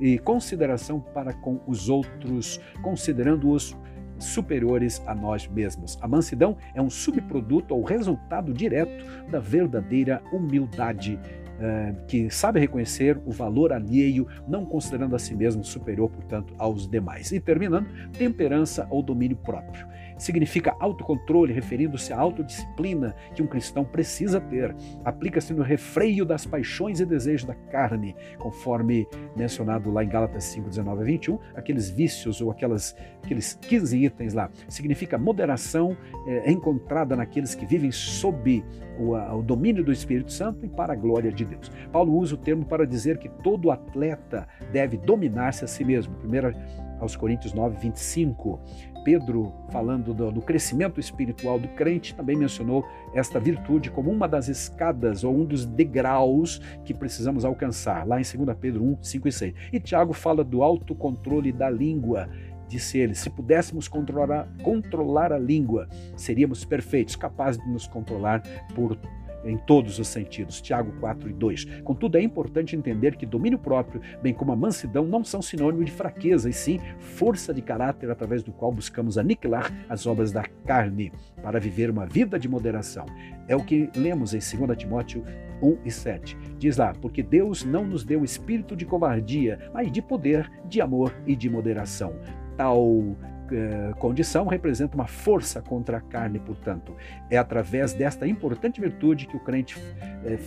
e, 0.00 0.18
consideração 0.18 1.00
para 1.00 1.32
com 1.32 1.60
os 1.66 1.88
outros, 1.88 2.60
considerando-os 2.82 3.76
superiores 4.18 5.02
a 5.06 5.14
nós 5.14 5.46
mesmos. 5.46 5.98
A 6.00 6.08
mansidão 6.08 6.56
é 6.74 6.80
um 6.80 6.88
subproduto 6.88 7.74
ou 7.74 7.82
resultado 7.82 8.52
direto 8.52 9.04
da 9.30 9.38
verdadeira 9.38 10.22
humildade 10.32 11.20
eh, 11.58 11.94
que 12.06 12.30
sabe 12.30 12.60
reconhecer 12.60 13.18
o 13.24 13.30
valor 13.30 13.72
alheio, 13.72 14.26
não 14.46 14.64
considerando 14.64 15.16
a 15.16 15.18
si 15.18 15.34
mesmo 15.34 15.64
superior, 15.64 16.10
portanto, 16.10 16.54
aos 16.58 16.86
demais. 16.86 17.32
E 17.32 17.40
terminando, 17.40 17.88
temperança 18.12 18.86
ou 18.90 19.02
domínio 19.02 19.36
próprio 19.38 19.86
significa 20.18 20.76
autocontrole, 20.78 21.52
referindo-se 21.52 22.12
à 22.12 22.18
autodisciplina 22.18 23.14
que 23.34 23.42
um 23.42 23.46
cristão 23.46 23.84
precisa 23.84 24.40
ter. 24.40 24.74
Aplica-se 25.04 25.52
no 25.52 25.62
refreio 25.62 26.24
das 26.24 26.46
paixões 26.46 27.00
e 27.00 27.06
desejos 27.06 27.46
da 27.46 27.54
carne, 27.54 28.14
conforme 28.38 29.06
mencionado 29.36 29.90
lá 29.90 30.02
em 30.04 30.08
Gálatas 30.08 30.44
5, 30.44 30.68
19 30.68 31.02
a 31.02 31.04
21, 31.04 31.38
aqueles 31.54 31.90
vícios 31.90 32.40
ou 32.40 32.50
aquelas, 32.50 32.96
aqueles 33.22 33.54
15 33.54 34.04
itens 34.04 34.34
lá. 34.34 34.50
Significa 34.68 35.18
moderação 35.18 35.96
é, 36.26 36.50
encontrada 36.50 37.16
naqueles 37.16 37.54
que 37.54 37.66
vivem 37.66 37.90
sob 37.90 38.64
o, 38.98 39.14
o 39.14 39.42
domínio 39.42 39.84
do 39.84 39.92
Espírito 39.92 40.32
Santo 40.32 40.64
e 40.64 40.68
para 40.68 40.92
a 40.92 40.96
glória 40.96 41.30
de 41.32 41.44
Deus. 41.44 41.70
Paulo 41.92 42.16
usa 42.16 42.34
o 42.34 42.38
termo 42.38 42.64
para 42.64 42.86
dizer 42.86 43.18
que 43.18 43.28
todo 43.28 43.70
atleta 43.70 44.48
deve 44.72 44.96
dominar-se 44.96 45.64
a 45.64 45.68
si 45.68 45.84
mesmo. 45.84 46.14
Primeiro 46.16 46.54
aos 46.98 47.16
Coríntios 47.16 47.52
9, 47.52 47.76
25. 47.78 48.60
Pedro, 49.06 49.54
falando 49.68 50.12
do, 50.12 50.32
do, 50.32 50.42
crescimento 50.42 50.98
espiritual 50.98 51.60
do 51.60 51.68
crente, 51.68 52.12
também 52.12 52.36
mencionou 52.36 52.84
esta 53.14 53.38
virtude 53.38 53.88
como 53.88 54.10
uma 54.10 54.26
das 54.26 54.48
escadas 54.48 55.22
ou 55.22 55.32
um 55.32 55.44
dos 55.44 55.64
degraus 55.64 56.60
que 56.84 56.92
precisamos 56.92 57.44
alcançar, 57.44 58.04
lá 58.04 58.20
em 58.20 58.24
2 58.24 58.58
Pedro 58.60 58.82
1, 58.82 59.04
5 59.04 59.28
e 59.28 59.32
6. 59.32 59.54
E 59.72 59.78
Tiago 59.78 60.12
fala 60.12 60.42
do 60.42 60.60
autocontrole 60.60 61.52
da 61.52 61.70
língua. 61.70 62.28
Disse 62.66 62.98
ele: 62.98 63.14
se 63.14 63.30
pudéssemos 63.30 63.86
controlar, 63.86 64.48
controlar 64.64 65.32
a 65.32 65.38
língua, 65.38 65.88
seríamos 66.16 66.64
perfeitos, 66.64 67.14
capazes 67.14 67.62
de 67.62 67.70
nos 67.70 67.86
controlar 67.86 68.42
por 68.74 68.98
em 69.46 69.56
todos 69.56 69.98
os 69.98 70.08
sentidos. 70.08 70.60
Tiago 70.60 70.92
4 71.00 71.30
e 71.30 71.32
2. 71.32 71.64
Contudo, 71.82 72.18
é 72.18 72.22
importante 72.22 72.76
entender 72.76 73.16
que 73.16 73.26
domínio 73.26 73.58
próprio, 73.58 74.00
bem 74.22 74.34
como 74.34 74.52
a 74.52 74.56
mansidão, 74.56 75.04
não 75.04 75.24
são 75.24 75.40
sinônimo 75.40 75.84
de 75.84 75.92
fraqueza, 75.92 76.48
e 76.48 76.52
sim 76.52 76.80
força 76.98 77.52
de 77.52 77.62
caráter 77.62 78.10
através 78.10 78.42
do 78.42 78.52
qual 78.52 78.72
buscamos 78.72 79.18
aniquilar 79.18 79.72
as 79.88 80.06
obras 80.06 80.32
da 80.32 80.44
carne 80.64 81.12
para 81.42 81.60
viver 81.60 81.90
uma 81.90 82.06
vida 82.06 82.38
de 82.38 82.48
moderação. 82.48 83.06
É 83.48 83.54
o 83.54 83.64
que 83.64 83.90
lemos 83.96 84.34
em 84.34 84.38
2 84.38 84.76
Timóteo 84.76 85.24
1 85.62 85.78
e 85.84 85.90
7. 85.90 86.36
Diz 86.58 86.76
lá: 86.76 86.92
Porque 87.00 87.22
Deus 87.22 87.64
não 87.64 87.84
nos 87.84 88.04
deu 88.04 88.24
espírito 88.24 88.76
de 88.76 88.84
covardia, 88.84 89.70
mas 89.72 89.90
de 89.90 90.02
poder, 90.02 90.50
de 90.68 90.80
amor 90.80 91.14
e 91.26 91.34
de 91.36 91.48
moderação. 91.48 92.14
Tal 92.56 93.16
eh, 93.52 93.92
condição 93.98 94.46
representa 94.46 94.94
uma 94.94 95.06
força 95.06 95.60
contra 95.60 95.98
a 95.98 96.00
carne, 96.00 96.38
portanto. 96.38 96.94
É 97.30 97.36
através 97.36 97.92
desta 97.92 98.26
importante 98.26 98.80
virtude 98.80 99.26
que 99.26 99.36
o 99.36 99.40
crente, 99.40 99.76
é, 100.24 100.38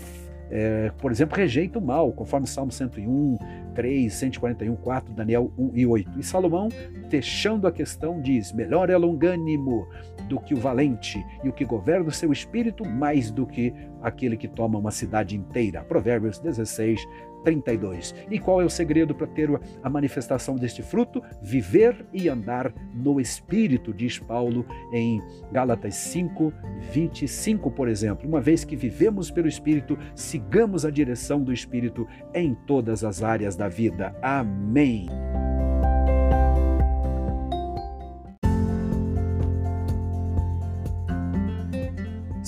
é, 0.51 0.91
por 0.97 1.11
exemplo, 1.11 1.37
rejeita 1.37 1.79
o 1.79 1.81
mal, 1.81 2.11
conforme 2.11 2.47
Salmo 2.47 2.71
101, 2.71 3.37
3, 3.73 4.13
141, 4.13 4.75
4, 4.75 5.13
Daniel 5.13 5.51
1 5.57 5.71
e 5.73 5.85
8. 5.85 6.19
E 6.19 6.23
Salomão, 6.23 6.69
fechando 7.09 7.67
a 7.67 7.71
questão, 7.71 8.21
diz: 8.21 8.51
Melhor 8.51 8.89
é 8.89 8.97
longânimo 8.97 9.87
do 10.27 10.39
que 10.39 10.53
o 10.53 10.57
valente, 10.57 11.23
e 11.43 11.49
o 11.49 11.53
que 11.53 11.65
governa 11.65 12.07
o 12.07 12.11
seu 12.11 12.31
espírito 12.31 12.85
mais 12.85 13.31
do 13.31 13.45
que 13.45 13.73
aquele 14.01 14.37
que 14.37 14.47
toma 14.47 14.77
uma 14.79 14.91
cidade 14.91 15.35
inteira. 15.35 15.83
Provérbios 15.83 16.39
16, 16.39 17.05
32. 17.43 18.15
E 18.29 18.39
qual 18.39 18.61
é 18.61 18.65
o 18.65 18.69
segredo 18.69 19.15
para 19.15 19.27
ter 19.27 19.49
a 19.81 19.89
manifestação 19.89 20.55
deste 20.55 20.81
fruto? 20.81 21.21
Viver 21.41 22.05
e 22.13 22.29
andar 22.29 22.73
no 22.93 23.19
Espírito, 23.19 23.93
diz 23.93 24.19
Paulo 24.19 24.65
em 24.91 25.21
Gálatas 25.51 25.95
5, 25.95 26.53
25, 26.91 27.71
por 27.71 27.87
exemplo. 27.87 28.27
Uma 28.27 28.41
vez 28.41 28.63
que 28.63 28.75
vivemos 28.75 29.31
pelo 29.31 29.47
Espírito, 29.47 29.97
sigamos 30.15 30.85
a 30.85 30.91
direção 30.91 31.41
do 31.41 31.53
Espírito 31.53 32.07
em 32.33 32.53
todas 32.53 33.03
as 33.03 33.23
áreas 33.23 33.55
da 33.55 33.67
vida. 33.67 34.15
Amém. 34.21 35.07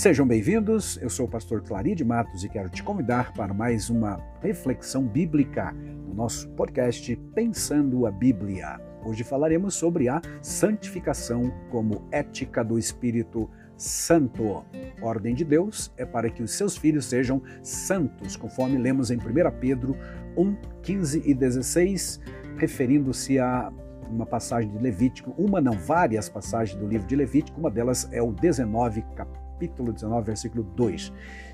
Sejam 0.01 0.27
bem-vindos, 0.27 0.97
eu 0.99 1.11
sou 1.11 1.27
o 1.27 1.29
pastor 1.29 1.61
Claride 1.61 2.03
Matos 2.03 2.43
e 2.43 2.49
quero 2.49 2.69
te 2.69 2.81
convidar 2.81 3.33
para 3.33 3.53
mais 3.53 3.87
uma 3.87 4.19
reflexão 4.41 5.03
bíblica 5.03 5.71
no 5.73 6.15
nosso 6.15 6.49
podcast 6.53 7.15
Pensando 7.35 8.07
a 8.07 8.11
Bíblia. 8.11 8.81
Hoje 9.05 9.23
falaremos 9.23 9.75
sobre 9.75 10.09
a 10.09 10.19
santificação 10.41 11.53
como 11.69 12.07
ética 12.09 12.63
do 12.63 12.79
Espírito 12.79 13.47
Santo. 13.77 14.65
Ordem 15.03 15.35
de 15.35 15.45
Deus 15.45 15.93
é 15.95 16.03
para 16.03 16.31
que 16.31 16.41
os 16.41 16.51
seus 16.51 16.75
filhos 16.75 17.05
sejam 17.05 17.39
santos, 17.61 18.35
conforme 18.35 18.79
lemos 18.79 19.11
em 19.11 19.17
1 19.17 19.21
Pedro 19.59 19.95
1, 20.35 20.55
15 20.81 21.21
e 21.23 21.31
16, 21.35 22.19
referindo-se 22.57 23.37
a 23.37 23.71
uma 24.09 24.25
passagem 24.25 24.71
de 24.71 24.79
Levítico, 24.79 25.31
uma 25.37 25.61
não, 25.61 25.73
várias 25.73 26.27
passagens 26.27 26.75
do 26.75 26.87
livro 26.87 27.05
de 27.05 27.15
Levítico, 27.15 27.59
uma 27.59 27.69
delas 27.69 28.09
é 28.11 28.19
o 28.19 28.31
19, 28.31 29.03
capítulo 29.15 29.40
capítulo 29.61 29.93
19, 29.93 30.25
versículo 30.25 30.63
2. 30.63 31.13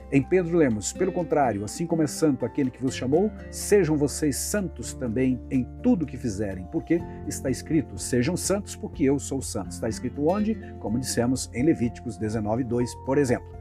Em 0.10 0.24
Pedro 0.24 0.58
lemos: 0.58 0.94
Pelo 0.94 1.12
contrário, 1.12 1.66
assim 1.66 1.86
como 1.86 2.02
é 2.02 2.08
santo 2.08 2.46
aquele 2.46 2.72
que 2.72 2.82
vos 2.82 2.96
chamou, 2.96 3.30
sejam 3.52 3.98
vocês 3.98 4.38
santos 4.38 4.94
também 4.94 5.42
em 5.52 5.66
tudo 5.84 6.06
que 6.06 6.16
fizerem, 6.16 6.66
porque 6.72 7.02
está 7.28 7.50
escrito: 7.50 7.98
Sejam 7.98 8.38
santos, 8.38 8.76
porque 8.76 9.04
eu 9.04 9.20
sou 9.20 9.42
santo. 9.42 9.72
Está 9.72 9.90
escrito 9.90 10.26
onde? 10.30 10.56
Como 10.80 10.98
dissemos 10.98 11.50
em 11.54 11.64
Levíticos 11.64 12.18
19, 12.18 12.64
2, 12.64 12.96
por 13.06 13.18
exemplo. 13.18 13.58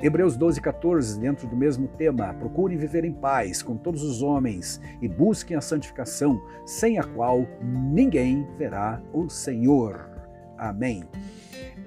Hebreus 0.00 0.36
12, 0.36 0.60
14, 0.60 1.20
dentro 1.20 1.48
do 1.48 1.56
mesmo 1.56 1.86
tema, 1.86 2.34
procurem 2.34 2.76
viver 2.76 3.04
em 3.04 3.12
paz 3.12 3.62
com 3.62 3.76
todos 3.76 4.02
os 4.02 4.20
homens 4.20 4.80
e 5.00 5.06
busquem 5.06 5.56
a 5.56 5.60
santificação, 5.60 6.42
sem 6.66 6.98
a 6.98 7.04
qual 7.04 7.46
ninguém 7.62 8.46
verá 8.58 9.00
o 9.12 9.28
Senhor. 9.28 10.10
Amém. 10.58 11.04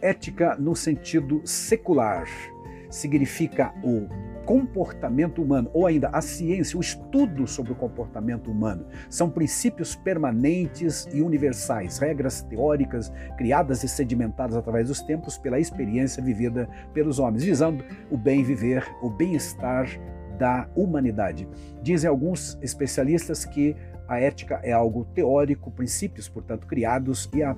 Ética 0.02 0.56
no 0.56 0.76
sentido 0.76 1.42
secular 1.46 2.28
significa 2.90 3.74
o 3.84 4.08
comportamento 4.46 5.42
humano, 5.42 5.70
ou 5.74 5.88
ainda 5.88 6.10
a 6.10 6.22
ciência, 6.22 6.78
o 6.78 6.82
estudo 6.82 7.48
sobre 7.48 7.72
o 7.72 7.76
comportamento 7.76 8.52
humano. 8.52 8.86
São 9.10 9.30
princípios 9.30 9.96
permanentes 9.96 11.08
e 11.12 11.22
universais, 11.22 11.98
regras 11.98 12.44
teóricas 12.44 13.12
criadas 13.38 13.84
e 13.84 13.90
sedimentadas 13.90 14.56
através 14.56 14.88
dos 14.88 15.02
tempos 15.02 15.38
pela 15.38 15.60
experiência 15.60 16.24
vivida 16.24 16.70
pelos 16.94 17.18
homens, 17.18 17.44
visando 17.44 17.84
o 18.12 18.18
bem 18.18 18.44
viver, 18.44 18.86
o 19.02 19.10
bem-estar 19.10 19.88
da 20.38 20.70
humanidade. 20.76 21.48
Dizem 21.82 22.10
alguns 22.10 22.58
especialistas 22.62 23.46
que 23.46 23.76
a 24.08 24.20
ética 24.20 24.60
é 24.64 24.72
algo 24.72 25.06
teórico, 25.06 25.72
princípios, 25.72 26.30
portanto, 26.30 26.68
criados 26.68 27.28
e 27.34 27.42
a 27.42 27.56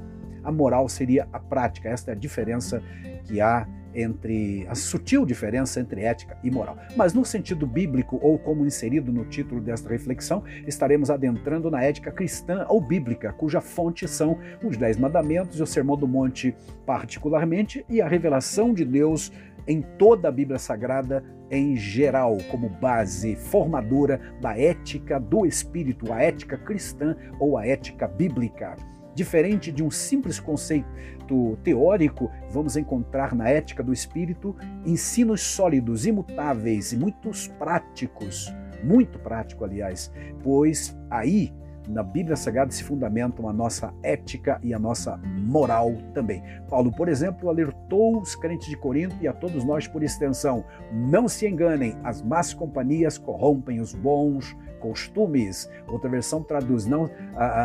a 0.48 0.52
moral 0.52 0.88
seria 0.88 1.28
a 1.34 1.40
prática. 1.40 1.90
Esta 1.90 2.12
é 2.12 2.14
a 2.14 2.18
diferença 2.18 2.82
que 3.26 3.42
há 3.42 3.68
entre 3.94 4.66
a 4.70 4.76
sutil 4.76 5.26
diferença 5.26 5.80
entre 5.80 6.04
ética 6.04 6.38
e 6.44 6.50
moral. 6.50 6.78
Mas 6.96 7.14
no 7.14 7.26
sentido 7.26 7.68
bíblico 7.68 8.18
ou 8.22 8.38
como 8.38 8.66
inserido 8.66 9.12
no 9.12 9.26
título 9.26 9.60
desta 9.60 9.90
reflexão, 9.90 10.44
estaremos 10.66 11.10
adentrando 11.10 11.70
na 11.70 11.84
ética 11.84 12.12
cristã 12.12 12.66
ou 12.70 12.80
bíblica, 12.80 13.34
cuja 13.34 13.60
fonte 13.60 14.08
são 14.08 14.38
os 14.64 14.78
Dez 14.78 14.98
Mandamentos 14.98 15.60
e 15.60 15.64
o 15.64 15.68
Sermão 15.68 15.98
do 15.98 16.08
Monte 16.08 16.56
particularmente 16.86 17.84
e 17.90 18.00
a 18.00 18.08
revelação 18.08 18.74
de 18.74 18.86
Deus 18.86 19.32
em 19.68 19.82
toda 19.82 20.30
a 20.30 20.32
Bíblia 20.32 20.60
Sagrada 20.60 21.24
em 21.50 21.76
geral, 21.76 22.38
como 22.50 22.70
base 22.70 23.36
formadora 23.36 24.22
da 24.40 24.58
ética 24.58 25.20
do 25.20 25.46
espírito, 25.46 26.14
a 26.14 26.22
ética 26.22 26.58
cristã 26.58 27.16
ou 27.40 27.58
a 27.58 27.66
ética 27.66 28.08
bíblica. 28.08 28.76
Diferente 29.18 29.72
de 29.72 29.84
um 29.84 29.90
simples 29.90 30.40
conceito 30.40 31.58
teórico, 31.64 32.30
vamos 32.52 32.78
encontrar 32.78 33.34
na 33.34 33.50
ética 33.50 33.82
do 33.82 33.92
espírito 33.92 34.56
ensinos 34.86 35.42
sólidos, 35.42 36.06
imutáveis 36.06 36.94
e 36.94 36.98
muitos 36.98 37.48
práticos, 37.48 38.54
muito 38.84 39.18
prático, 39.18 39.66
aliás, 39.66 40.14
pois 40.44 40.96
aí 41.10 41.52
na 41.88 42.04
Bíblia 42.04 42.36
Sagrada 42.36 42.72
se 42.72 42.84
fundamentam 42.84 43.50
a 43.50 43.54
nossa 43.54 43.92
ética 44.04 44.60
e 44.62 44.72
a 44.72 44.78
nossa 44.78 45.18
moral 45.18 45.96
também. 46.14 46.44
Paulo, 46.70 46.92
por 46.92 47.10
exemplo, 47.10 47.50
alertou 47.50 48.22
os 48.22 48.36
crentes 48.36 48.68
de 48.68 48.78
Corinto 48.78 49.16
e 49.20 49.28
a 49.28 49.34
todos 49.34 49.64
nós 49.64 49.88
por 49.88 50.04
extensão: 50.04 50.64
não 50.92 51.28
se 51.28 51.48
enganem, 51.48 51.98
as 52.04 52.22
más 52.22 52.54
companhias 52.54 53.18
corrompem 53.18 53.80
os 53.80 53.96
bons 53.96 54.56
costumes. 54.80 55.70
Outra 55.88 56.10
versão 56.10 56.42
traduz: 56.44 56.86
não, 56.86 57.10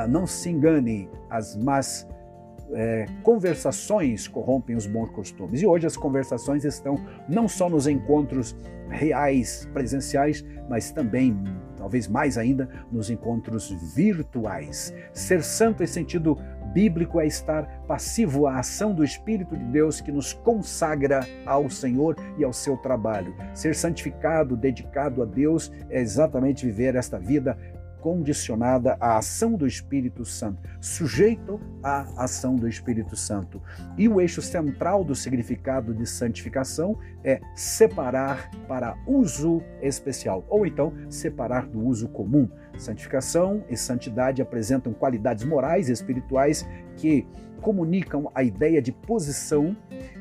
não 0.09 0.27
se 0.27 0.51
engane, 0.51 1.09
as 1.31 1.57
más 1.57 2.07
é, 2.73 3.07
conversações 3.23 4.27
corrompem 4.27 4.77
os 4.77 4.87
bons 4.87 5.11
costumes. 5.11 5.63
E 5.63 5.67
hoje 5.67 5.87
as 5.87 5.97
conversações 5.97 6.65
estão 6.65 6.97
não 7.29 7.47
só 7.49 7.69
nos 7.69 7.87
encontros 7.87 8.57
reais, 8.89 9.69
presenciais, 9.73 10.45
mas 10.69 10.91
também, 10.91 11.37
talvez 11.77 12.09
mais 12.09 12.37
ainda, 12.39 12.69
nos 12.91 13.11
encontros 13.11 13.71
virtuais. 13.95 14.95
Ser 15.13 15.43
santo 15.43 15.83
em 15.83 15.87
sentido 15.87 16.37
bíblico 16.73 17.21
é 17.21 17.27
estar 17.27 17.67
passivo 17.87 18.47
à 18.47 18.59
ação 18.59 18.95
do 18.95 19.05
Espírito 19.05 19.57
de 19.57 19.65
Deus 19.65 20.01
que 20.01 20.11
nos 20.11 20.33
consagra 20.33 21.21
ao 21.47 21.69
Senhor 21.69 22.17
e 22.39 22.45
ao 22.45 22.53
seu 22.53 22.77
trabalho. 22.77 23.35
Ser 23.55 23.75
santificado, 23.75 24.57
dedicado 24.57 25.23
a 25.23 25.27
Deus, 25.27 25.71
é 25.91 26.01
exatamente 26.01 26.67
viver 26.67 26.95
esta 26.95 27.19
vida 27.19 27.57
condicionada 28.03 28.97
à 29.01 29.17
ação 29.17 29.53
do 29.53 29.65
Espírito 29.65 30.25
Santo, 30.25 30.69
sujeito 30.81 31.61
à 31.83 32.25
ação 32.25 32.57
do 32.57 32.69
Espírito 32.69 33.15
Santo. 33.15 33.63
E 33.97 34.09
o 34.09 34.21
eixo 34.21 34.43
central 34.43 35.05
do 35.05 35.15
significado 35.15 35.95
de 35.95 36.05
santificação 36.05 36.99
é 37.23 37.41
separar 37.55 38.51
para 38.67 38.97
uso 39.07 39.63
especial, 39.81 40.45
ou 40.49 40.67
então 40.67 40.93
separar 41.09 41.67
do 41.69 41.81
uso 41.81 42.09
comum. 42.09 42.51
Santificação 42.79 43.65
e 43.69 43.77
santidade 43.77 44.43
apresentam 44.43 44.93
qualidades 44.93 45.45
morais 45.45 45.89
e 45.89 45.93
espirituais 45.93 46.67
que 46.97 47.27
comunicam 47.61 48.31
a 48.35 48.43
ideia 48.43 48.83
de 48.83 48.93
posição 48.93 49.77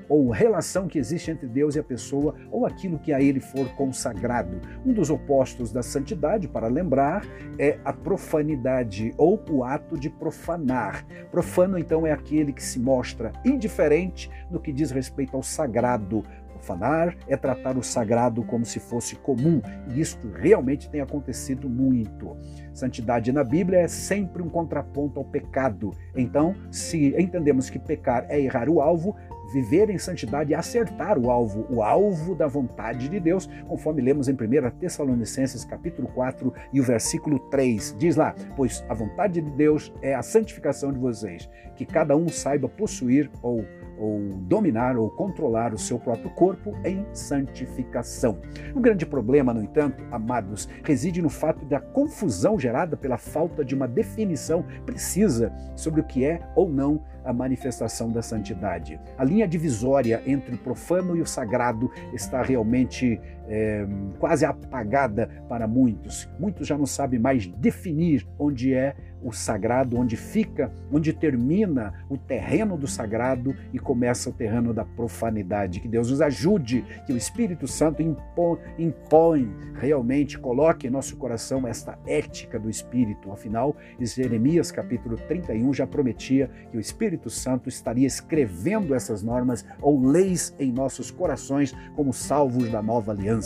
ou 0.08 0.30
relação 0.30 0.88
que 0.88 1.00
existe 1.00 1.32
entre 1.32 1.48
Deus 1.48 1.76
e 1.76 1.80
a 1.80 1.84
pessoa 1.84 2.36
ou 2.52 2.66
aquilo 2.66 3.00
que 3.00 3.14
a 3.14 3.22
ele 3.22 3.40
for 3.40 3.68
consagrado. 3.76 4.60
Um 4.86 4.92
dos 4.92 5.10
opostos 5.10 5.72
da 5.72 5.82
santidade, 5.82 6.50
para 6.50 6.68
lembrar, 6.68 7.26
é 7.58 7.80
a 7.84 7.94
profanidade 7.94 9.14
ou 9.18 9.42
o 9.50 9.64
ato 9.64 9.98
de 9.98 10.10
profanar. 10.10 11.06
Profano, 11.32 11.78
então, 11.80 12.06
é 12.06 12.12
aquele 12.12 12.52
que 12.52 12.62
se 12.64 12.78
mostra 12.78 13.32
indiferente 13.46 14.30
no 14.50 14.60
que 14.60 14.74
diz 14.74 14.92
respeito 14.92 15.36
ao 15.36 15.42
sagrado, 15.42 16.24
Profanar 16.62 17.18
é 17.28 17.36
tratar 17.36 17.76
o 17.76 17.82
sagrado 17.82 18.44
como 18.44 18.64
se 18.64 18.80
fosse 18.80 19.16
comum, 19.16 19.60
e 19.90 20.00
isto 20.00 20.30
realmente 20.30 20.90
tem 20.90 21.02
acontecido 21.02 21.68
muito. 21.68 22.38
Santidade 22.72 23.32
na 23.32 23.44
Bíblia 23.44 23.80
é 23.80 23.88
sempre 23.88 24.44
um 24.44 24.50
contraponto 24.50 25.20
ao 25.20 25.26
pecado. 25.26 25.92
Então, 26.16 26.56
se 26.70 27.16
entendemos 27.20 27.68
que 27.68 27.80
pecar 27.80 28.28
é 28.30 28.40
errar 28.40 28.70
o 28.70 28.80
alvo, 28.80 29.16
viver 29.52 29.90
em 29.90 29.98
santidade 29.98 30.52
e 30.52 30.56
acertar 30.56 31.18
o 31.18 31.32
alvo, 31.32 31.66
o 31.68 31.82
alvo 31.82 32.36
da 32.36 32.48
vontade 32.48 33.10
de 33.10 33.20
Deus, 33.20 33.50
conforme 33.68 34.02
lemos 34.02 34.30
em 34.30 34.34
1 34.34 34.38
Tessalonicenses 34.80 35.66
capítulo 35.66 36.08
4 36.10 36.54
e 36.72 36.80
o 36.80 36.84
versículo 36.84 37.40
3. 37.50 37.96
Diz 37.98 38.16
lá: 38.16 38.36
"Pois 38.56 38.86
a 38.88 38.94
vontade 38.94 39.42
de 39.42 39.50
Deus 39.52 39.92
é 40.02 40.14
a 40.14 40.22
santificação 40.22 40.94
de 40.94 41.00
vocês, 41.00 41.50
que 41.76 41.86
cada 41.86 42.16
um 42.16 42.30
saiba 42.30 42.70
possuir 42.70 43.30
ou 43.42 43.66
ou 44.02 44.20
dominar 44.42 44.98
ou 44.98 45.10
controlar 45.10 45.74
o 45.74 45.78
seu 45.78 46.00
próprio 46.00 46.32
corpo 46.32 46.76
em 46.84 47.06
santificação. 47.14 48.40
O 48.74 48.80
grande 48.80 49.06
problema, 49.06 49.54
no 49.54 49.64
entanto, 49.64 50.04
amados, 50.12 50.68
reside 50.84 51.22
no 51.22 51.30
fato 51.30 51.64
da 51.66 51.80
confusão 51.80 52.60
gerada 52.60 52.98
pela 52.98 53.18
falta 53.18 53.64
de 53.64 53.76
uma 53.76 53.88
definição 53.88 54.66
precisa 54.86 55.54
sobre 55.76 56.02
o 56.02 56.04
que 56.04 56.26
é 56.26 56.42
ou 56.56 56.68
não 56.68 57.04
a 57.24 57.32
manifestação 57.32 58.12
da 58.12 58.22
santidade. 58.22 59.00
A 59.18 59.24
linha 59.24 59.48
divisória 59.48 60.24
entre 60.26 60.56
o 60.56 60.58
profano 60.58 61.16
e 61.16 61.22
o 61.22 61.26
sagrado 61.26 61.92
está 62.14 62.42
realmente 62.42 63.22
é, 63.52 63.86
quase 64.18 64.46
apagada 64.46 65.30
para 65.50 65.68
muitos. 65.68 66.28
Muitos 66.40 66.66
já 66.66 66.78
não 66.78 66.86
sabem 66.86 67.20
mais 67.20 67.46
definir 67.46 68.26
onde 68.40 68.74
é 68.74 68.96
o 69.24 69.32
sagrado, 69.32 69.98
onde 69.98 70.18
fica, 70.18 70.72
onde 70.92 71.14
termina 71.14 71.94
o 72.10 72.18
terreno 72.18 72.78
do 72.78 72.88
sagrado 72.88 73.56
e 73.72 73.80
começa 73.80 74.30
o 74.30 74.34
terreno 74.34 74.74
da 74.74 74.84
profanidade. 74.84 75.80
Que 75.80 75.88
Deus 75.88 76.10
nos 76.10 76.22
ajude, 76.22 76.84
que 77.06 77.14
o 77.14 77.18
Espírito 77.18 77.68
Santo 77.68 78.02
impõe, 78.02 78.58
impõe 78.80 79.54
realmente, 79.76 80.40
coloque 80.40 80.88
em 80.88 80.90
nosso 80.90 81.16
coração 81.18 81.68
esta 81.68 81.98
ética 82.06 82.60
do 82.60 82.70
Espírito. 82.70 83.32
Afinal, 83.32 83.76
Jeremias 84.00 84.72
capítulo 84.72 85.18
31 85.18 85.74
já 85.74 85.86
prometia 85.86 86.50
que 86.72 86.78
o 86.78 86.80
Espírito 86.80 87.30
Santo 87.30 87.70
estaria 87.70 88.08
escrevendo 88.08 88.96
essas 88.96 89.22
normas 89.22 89.66
ou 89.82 90.04
leis 90.04 90.56
em 90.60 90.72
nossos 90.72 91.12
corações 91.12 91.74
como 91.96 92.14
salvos 92.14 92.70
da 92.70 92.82
nova 92.82 93.12
aliança. 93.12 93.41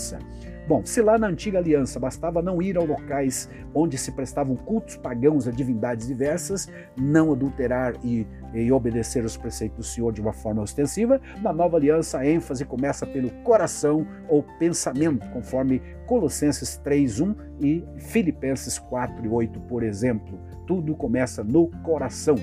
Bom, 0.67 0.84
se 0.84 0.99
lá 0.99 1.15
na 1.15 1.27
antiga 1.27 1.60
aliança 1.60 1.99
bastava 1.99 2.41
não 2.41 2.60
ir 2.60 2.75
a 2.75 2.81
locais 2.81 3.47
onde 3.71 3.99
se 3.99 4.12
prestavam 4.12 4.55
cultos 4.55 4.97
pagãos 4.97 5.47
a 5.47 5.51
divindades 5.51 6.08
diversas, 6.08 6.67
não 6.97 7.31
adulterar 7.31 7.93
e, 8.03 8.25
e 8.51 8.71
obedecer 8.71 9.23
os 9.23 9.38
preceitos 9.38 9.77
do 9.77 9.84
Senhor 9.84 10.12
de 10.12 10.21
uma 10.21 10.34
forma 10.34 10.63
ostensiva, 10.63 11.21
na 11.39 11.53
nova 11.53 11.77
aliança 11.77 12.17
a 12.17 12.27
ênfase 12.27 12.65
começa 12.65 13.05
pelo 13.05 13.29
coração 13.43 14.08
ou 14.27 14.41
pensamento, 14.58 15.29
conforme 15.29 15.84
Colossenses 16.08 16.81
3:1 16.84 17.36
e 17.62 17.84
Filipenses 17.99 18.79
4:8, 18.79 19.60
por 19.67 19.84
exemplo. 19.84 20.39
Tudo 20.65 20.95
começa 20.95 21.43
no 21.43 21.67
coração. 21.84 22.36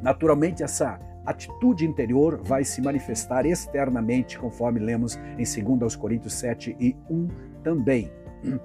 Naturalmente, 0.00 0.62
essa 0.62 1.00
atitude 1.26 1.84
interior 1.84 2.40
vai 2.42 2.64
se 2.64 2.80
manifestar 2.80 3.44
externamente, 3.44 4.38
conforme 4.38 4.80
lemos 4.80 5.18
em 5.38 5.76
2 5.76 5.96
Coríntios 5.96 6.34
7 6.34 6.76
e 6.78 6.96
1 7.10 7.28
também. 7.62 8.10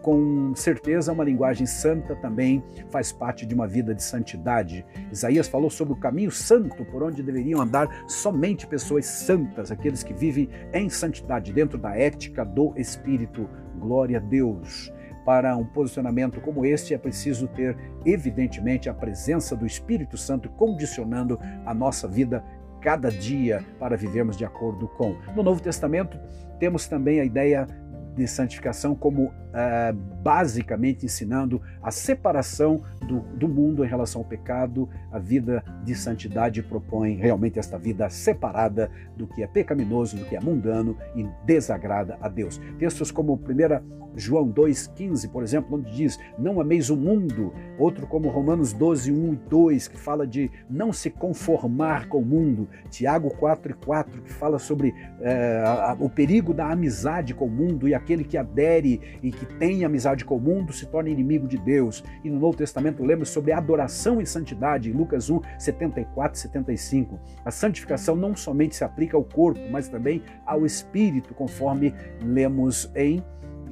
Com 0.00 0.54
certeza, 0.54 1.12
uma 1.12 1.24
linguagem 1.24 1.64
santa 1.64 2.14
também 2.14 2.62
faz 2.90 3.10
parte 3.10 3.46
de 3.46 3.54
uma 3.54 3.66
vida 3.66 3.94
de 3.94 4.02
santidade. 4.02 4.84
Isaías 5.10 5.48
falou 5.48 5.70
sobre 5.70 5.94
o 5.94 5.96
caminho 5.96 6.30
santo 6.30 6.84
por 6.84 7.02
onde 7.02 7.22
deveriam 7.22 7.58
andar 7.58 7.88
somente 8.06 8.66
pessoas 8.66 9.06
santas, 9.06 9.70
aqueles 9.70 10.02
que 10.02 10.12
vivem 10.12 10.50
em 10.74 10.90
santidade, 10.90 11.54
dentro 11.54 11.78
da 11.78 11.96
ética 11.96 12.44
do 12.44 12.74
Espírito. 12.76 13.48
Glória 13.78 14.18
a 14.18 14.20
Deus. 14.20 14.92
Para 15.24 15.56
um 15.56 15.64
posicionamento 15.64 16.40
como 16.40 16.66
este, 16.66 16.92
é 16.92 16.98
preciso 16.98 17.48
ter, 17.48 17.76
evidentemente, 18.04 18.88
a 18.88 18.94
presença 18.94 19.56
do 19.56 19.66
Espírito 19.66 20.18
Santo 20.18 20.48
condicionando 20.50 21.40
a 21.64 21.72
nossa 21.72 22.06
vida 22.06 22.44
cada 22.80 23.10
dia 23.10 23.64
para 23.78 23.96
vivermos 23.96 24.36
de 24.36 24.44
acordo 24.44 24.86
com. 24.88 25.16
No 25.34 25.42
Novo 25.42 25.62
Testamento, 25.62 26.18
temos 26.58 26.86
também 26.86 27.20
a 27.20 27.24
ideia 27.24 27.66
de 28.14 28.28
santificação 28.28 28.94
como 28.94 29.32
uh, 29.54 29.94
basicamente 30.22 31.06
ensinando 31.06 31.62
a 31.82 31.90
separação 31.90 32.82
do, 33.06 33.20
do, 33.36 33.48
mundo 33.48 33.84
em 33.84 33.88
relação 33.88 34.20
ao 34.20 34.26
pecado. 34.26 34.88
A 35.12 35.18
vida 35.18 35.62
de 35.84 35.94
santidade 35.94 36.62
propõe 36.62 37.14
realmente 37.14 37.58
esta 37.58 37.78
vida 37.78 38.10
separada 38.10 38.90
do 39.16 39.26
que 39.26 39.42
é 39.42 39.46
pecaminoso, 39.46 40.16
do 40.16 40.24
que 40.24 40.36
é 40.36 40.40
mundano 40.40 40.96
e 41.14 41.26
desagrada 41.46 42.18
a 42.20 42.28
Deus. 42.28 42.60
Textos 42.78 43.10
como 43.10 43.34
1 43.34 44.04
João 44.16 44.48
2,15, 44.48 45.30
por 45.30 45.42
exemplo, 45.42 45.76
onde 45.76 45.90
diz: 45.90 46.18
Não 46.38 46.60
ameis 46.60 46.90
o 46.90 46.96
mundo. 46.96 47.52
Outro 47.78 48.06
como 48.06 48.28
Romanos 48.28 48.72
12, 48.72 49.10
1 49.10 49.32
e 49.32 49.36
2, 49.48 49.88
que 49.88 49.98
fala 49.98 50.26
de 50.26 50.50
não 50.70 50.92
se 50.92 51.10
conformar 51.10 52.08
com 52.08 52.18
o 52.18 52.24
mundo. 52.24 52.68
Tiago 52.90 53.30
4 53.30 53.72
e 53.72 53.74
4, 53.74 54.22
que 54.22 54.32
fala 54.32 54.58
sobre 54.58 54.94
eh, 55.20 55.64
o 55.98 56.08
perigo 56.08 56.54
da 56.54 56.70
amizade 56.70 57.34
com 57.34 57.46
o 57.46 57.50
mundo 57.50 57.88
e 57.88 57.94
aquele 57.94 58.24
que 58.24 58.38
adere 58.38 59.18
e 59.22 59.32
que 59.32 59.43
tem 59.44 59.84
amizade 59.84 60.24
com 60.24 60.36
o 60.36 60.40
mundo 60.40 60.72
se 60.72 60.86
torna 60.86 61.08
inimigo 61.08 61.46
de 61.46 61.58
Deus. 61.58 62.02
E 62.22 62.30
no 62.30 62.38
Novo 62.38 62.56
Testamento 62.56 63.04
lemos 63.04 63.28
sobre 63.28 63.52
adoração 63.52 64.20
e 64.20 64.26
santidade, 64.26 64.90
em 64.90 64.92
Lucas 64.92 65.30
1, 65.30 65.40
74 65.58 66.36
e 66.36 66.40
75. 66.40 67.20
A 67.44 67.50
santificação 67.50 68.16
não 68.16 68.34
somente 68.36 68.76
se 68.76 68.84
aplica 68.84 69.16
ao 69.16 69.24
corpo, 69.24 69.60
mas 69.70 69.88
também 69.88 70.22
ao 70.46 70.64
espírito, 70.64 71.34
conforme 71.34 71.94
lemos 72.22 72.90
em 72.94 73.22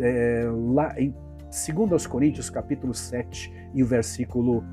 é, 0.00 0.44
lá 0.74 0.94
em 0.98 1.14
2 1.88 2.06
Coríntios 2.06 2.48
capítulo 2.48 2.94
7 2.94 3.52
e 3.74 3.82
o 3.82 3.86
versículo 3.86 4.64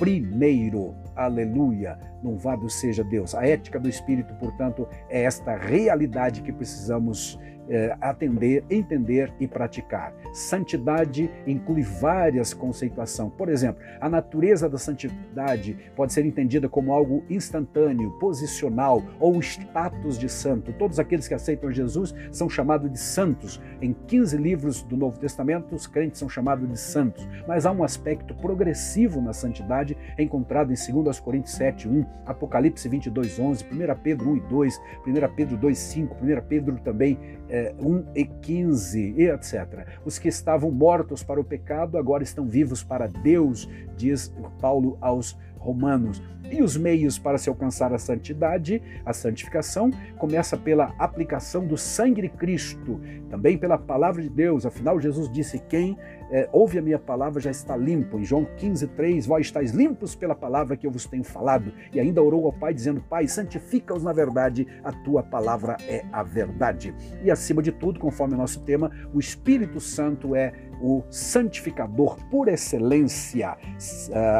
1. 0.00 0.94
Aleluia! 1.14 1.96
Louvado 2.24 2.68
seja 2.68 3.04
Deus. 3.04 3.34
A 3.34 3.46
ética 3.46 3.78
do 3.78 3.88
Espírito, 3.88 4.34
portanto, 4.34 4.88
é 5.08 5.22
esta 5.22 5.56
realidade 5.56 6.42
que 6.42 6.52
precisamos 6.52 7.38
é, 7.68 7.96
atender, 8.00 8.64
entender 8.70 9.32
e 9.40 9.46
praticar. 9.46 10.14
Santidade 10.32 11.30
inclui 11.46 11.82
várias 11.82 12.52
conceituações. 12.52 13.32
Por 13.36 13.48
exemplo, 13.48 13.82
a 14.00 14.08
natureza 14.08 14.68
da 14.68 14.78
santidade 14.78 15.76
pode 15.94 16.12
ser 16.12 16.24
entendida 16.24 16.68
como 16.68 16.92
algo 16.92 17.24
instantâneo, 17.28 18.10
posicional 18.18 19.02
ou 19.18 19.40
status 19.40 20.18
de 20.18 20.28
santo. 20.28 20.72
Todos 20.72 20.98
aqueles 20.98 21.28
que 21.28 21.34
aceitam 21.34 21.72
Jesus 21.72 22.14
são 22.30 22.48
chamados 22.48 22.90
de 22.90 22.98
santos. 22.98 23.60
Em 23.80 23.92
15 23.92 24.36
livros 24.36 24.82
do 24.82 24.96
Novo 24.96 25.18
Testamento, 25.18 25.74
os 25.74 25.86
crentes 25.86 26.18
são 26.18 26.28
chamados 26.28 26.68
de 26.68 26.78
santos. 26.78 27.26
Mas 27.46 27.66
há 27.66 27.72
um 27.72 27.84
aspecto 27.84 28.34
progressivo 28.34 29.20
na 29.20 29.32
santidade 29.32 29.96
encontrado 30.18 30.72
em 30.72 31.02
2 31.02 31.20
Coríntios 31.20 31.54
7, 31.54 31.88
1, 31.88 32.06
Apocalipse 32.26 32.88
22, 32.88 33.38
11, 33.38 33.64
1 33.64 34.02
Pedro 34.02 34.30
1 34.30 34.36
e 34.36 34.40
2, 34.40 34.80
1 35.06 35.34
Pedro 35.34 35.56
2, 35.56 35.78
5, 35.78 36.16
1 36.22 36.48
Pedro 36.48 36.78
também 36.78 37.18
é, 37.54 37.72
1 37.78 38.04
e 38.16 38.24
15 38.24 39.14
e 39.16 39.30
etc. 39.30 39.86
Os 40.04 40.18
que 40.18 40.26
estavam 40.26 40.72
mortos 40.72 41.22
para 41.22 41.40
o 41.40 41.44
pecado 41.44 41.96
agora 41.96 42.24
estão 42.24 42.48
vivos 42.48 42.82
para 42.82 43.06
Deus, 43.06 43.68
diz 43.96 44.34
Paulo 44.60 44.98
aos 45.00 45.38
Romanos. 45.56 46.20
E 46.50 46.62
os 46.62 46.76
meios 46.76 47.16
para 47.16 47.38
se 47.38 47.48
alcançar 47.48 47.92
a 47.94 47.98
santidade, 47.98 48.82
a 49.06 49.12
santificação, 49.12 49.90
começa 50.18 50.56
pela 50.56 50.94
aplicação 50.98 51.64
do 51.64 51.78
sangue 51.78 52.22
de 52.22 52.28
Cristo, 52.28 53.00
também 53.30 53.56
pela 53.56 53.78
palavra 53.78 54.20
de 54.20 54.28
Deus. 54.28 54.66
Afinal, 54.66 55.00
Jesus 55.00 55.30
disse: 55.32 55.60
Quem 55.60 55.96
é, 56.30 56.48
ouve 56.52 56.78
a 56.78 56.82
minha 56.82 56.98
palavra 56.98 57.40
já 57.40 57.50
está 57.50 57.76
limpo. 57.76 58.18
Em 58.18 58.24
João 58.24 58.46
15, 58.56 58.86
3, 58.88 59.26
vós 59.26 59.46
estáis 59.46 59.72
limpos 59.72 60.14
pela 60.14 60.34
palavra 60.34 60.76
que 60.76 60.86
eu 60.86 60.90
vos 60.90 61.06
tenho 61.06 61.24
falado. 61.24 61.72
E 61.92 62.00
ainda 62.00 62.22
orou 62.22 62.46
ao 62.46 62.52
Pai, 62.52 62.74
dizendo: 62.74 63.00
Pai, 63.00 63.28
santifica-os 63.28 64.02
na 64.02 64.12
verdade, 64.12 64.66
a 64.82 64.92
tua 64.92 65.22
palavra 65.22 65.76
é 65.88 66.04
a 66.12 66.22
verdade. 66.22 66.94
E 67.22 67.30
acima 67.30 67.62
de 67.62 67.72
tudo, 67.72 68.00
conforme 68.00 68.34
o 68.34 68.38
nosso 68.38 68.60
tema, 68.60 68.90
o 69.12 69.18
Espírito 69.18 69.80
Santo 69.80 70.34
é 70.34 70.52
o 70.80 71.02
santificador 71.10 72.18
por 72.30 72.48
excelência. 72.48 73.56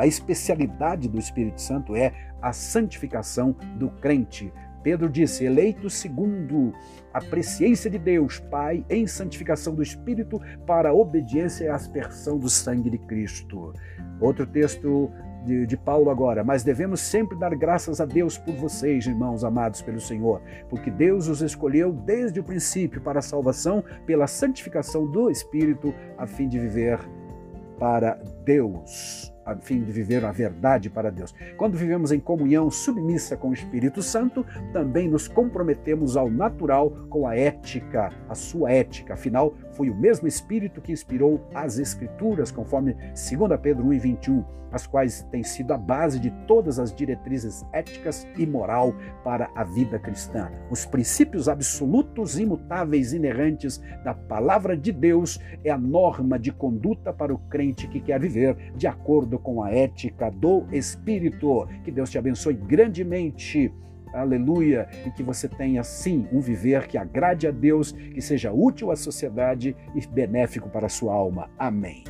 A 0.01 0.07
especialidade 0.07 1.09
do 1.09 1.18
Espírito 1.18 1.61
Santo 1.61 1.94
é 1.94 2.12
a 2.40 2.53
santificação 2.53 3.57
do 3.77 3.90
crente. 3.90 4.53
Pedro 4.83 5.09
disse: 5.09 5.44
eleito 5.44 5.88
segundo 5.88 6.73
a 7.14 7.20
presciência 7.20 7.88
de 7.88 7.98
Deus, 7.98 8.40
Pai, 8.40 8.85
em 8.90 9.07
santificação 9.07 9.72
do 9.72 9.83
Espírito, 9.83 10.40
para 10.66 10.90
a 10.90 10.92
obediência 10.92 11.64
e 11.64 11.68
aspersão 11.68 12.37
do 12.37 12.50
sangue 12.50 12.90
de 12.90 12.98
Cristo. 12.98 13.72
Outro 14.20 14.44
texto 14.44 15.11
de, 15.46 15.66
de, 15.66 15.77
Paulo 15.77 16.11
agora, 16.11 16.42
mas 16.42 16.64
devemos 16.64 17.00
sempre 17.00 17.38
dar 17.38 17.55
graças 17.55 18.00
a 18.00 18.05
Deus 18.05 18.37
por 18.37 18.55
vocês, 18.55 19.07
irmãos 19.07 19.44
amados 19.44 19.81
pelo 19.81 20.00
Senhor, 20.00 20.42
porque 20.68 20.90
Deus 20.90 21.29
os 21.29 21.40
escolheu 21.40 21.92
desde 21.92 22.40
o 22.40 22.44
princípio 22.44 23.00
para 23.00 23.18
a 23.20 23.22
salvação, 23.22 23.85
pela 24.07 24.27
santificação 24.27 25.07
do 25.07 25.31
Espírito, 25.31 25.94
a 26.18 26.27
fim 26.27 26.48
de 26.48 26.59
viver 26.59 26.98
para 27.79 28.18
Deus 28.44 29.34
a 29.44 29.54
fim 29.57 29.83
de 29.83 29.92
viver 29.92 30.24
a 30.24 30.33
verdade 30.33 30.88
para 30.88 31.11
Deus. 31.11 31.35
Quando 31.57 31.76
vivemos 31.76 32.12
em 32.12 32.20
comunhão 32.20 32.70
submissa 32.70 33.37
com 33.37 33.50
o 33.50 33.54
Espírito 33.54 34.02
Santo, 34.02 34.44
também 34.72 35.09
nos 35.09 35.28
comprometemos 35.28 36.16
ao 36.16 36.30
natural 36.30 36.90
com 37.09 37.26
a 37.26 37.37
ética, 37.37 38.12
a 38.28 38.35
sua 38.35 38.72
ética. 38.72 39.14
Afinal, 39.14 39.54
foi 39.74 39.90
o 39.90 39.94
mesmo 39.94 40.26
Espírito 40.26 40.80
que 40.80 40.92
inspirou 40.92 41.46
as 41.54 41.78
Escrituras, 41.78 42.50
conforme 42.50 42.94
2 42.94 43.60
Pedro 43.60 43.87
1 43.87 43.92
e 43.92 43.98
21, 43.98 44.44
as 44.74 44.87
quais 44.88 45.22
têm 45.30 45.44
sido 45.44 45.72
a 45.72 45.78
base 45.78 46.18
de 46.18 46.30
todas 46.48 46.80
as 46.80 46.92
diretrizes 46.92 47.64
éticas 47.72 48.26
e 48.37 48.44
moral 48.44 48.92
para 49.22 49.48
a 49.54 49.62
vida 49.62 50.00
cristã. 50.00 50.50
Os 50.68 50.84
princípios 50.84 51.48
absolutos, 51.48 52.38
imutáveis, 52.38 53.12
inerrantes 53.12 53.80
da 54.02 54.12
palavra 54.12 54.76
de 54.76 54.90
Deus 54.90 55.38
é 55.62 55.70
a 55.70 55.78
norma 55.78 56.38
de 56.38 56.50
conduta 56.50 57.12
para 57.12 57.32
o 57.32 57.38
crente 57.38 57.87
que 57.87 58.00
quer 58.00 58.18
viver 58.18 58.72
de 58.74 58.88
acordo 58.88 59.38
com 59.38 59.62
a 59.62 59.70
ética 59.70 60.28
do 60.28 60.66
Espírito. 60.72 61.68
Que 61.84 61.92
Deus 61.92 62.10
te 62.10 62.18
abençoe 62.18 62.54
grandemente 62.54 63.72
aleluia, 64.14 64.88
e 65.07 65.11
que 65.11 65.22
você 65.22 65.48
tenha 65.48 65.83
sim 65.83 66.27
um 66.33 66.40
viver 66.40 66.87
que 66.87 66.96
agrade 66.98 67.46
a 67.46 67.50
Deus, 67.50 67.92
que 67.92 68.20
seja 68.20 68.53
útil 68.53 68.90
à 68.90 68.96
sociedade 68.96 69.77
e 69.94 70.07
benéfico 70.07 70.68
para 70.68 70.87
a 70.87 70.90
sua 70.90 71.12
alma. 71.12 71.50
Amém. 71.59 72.05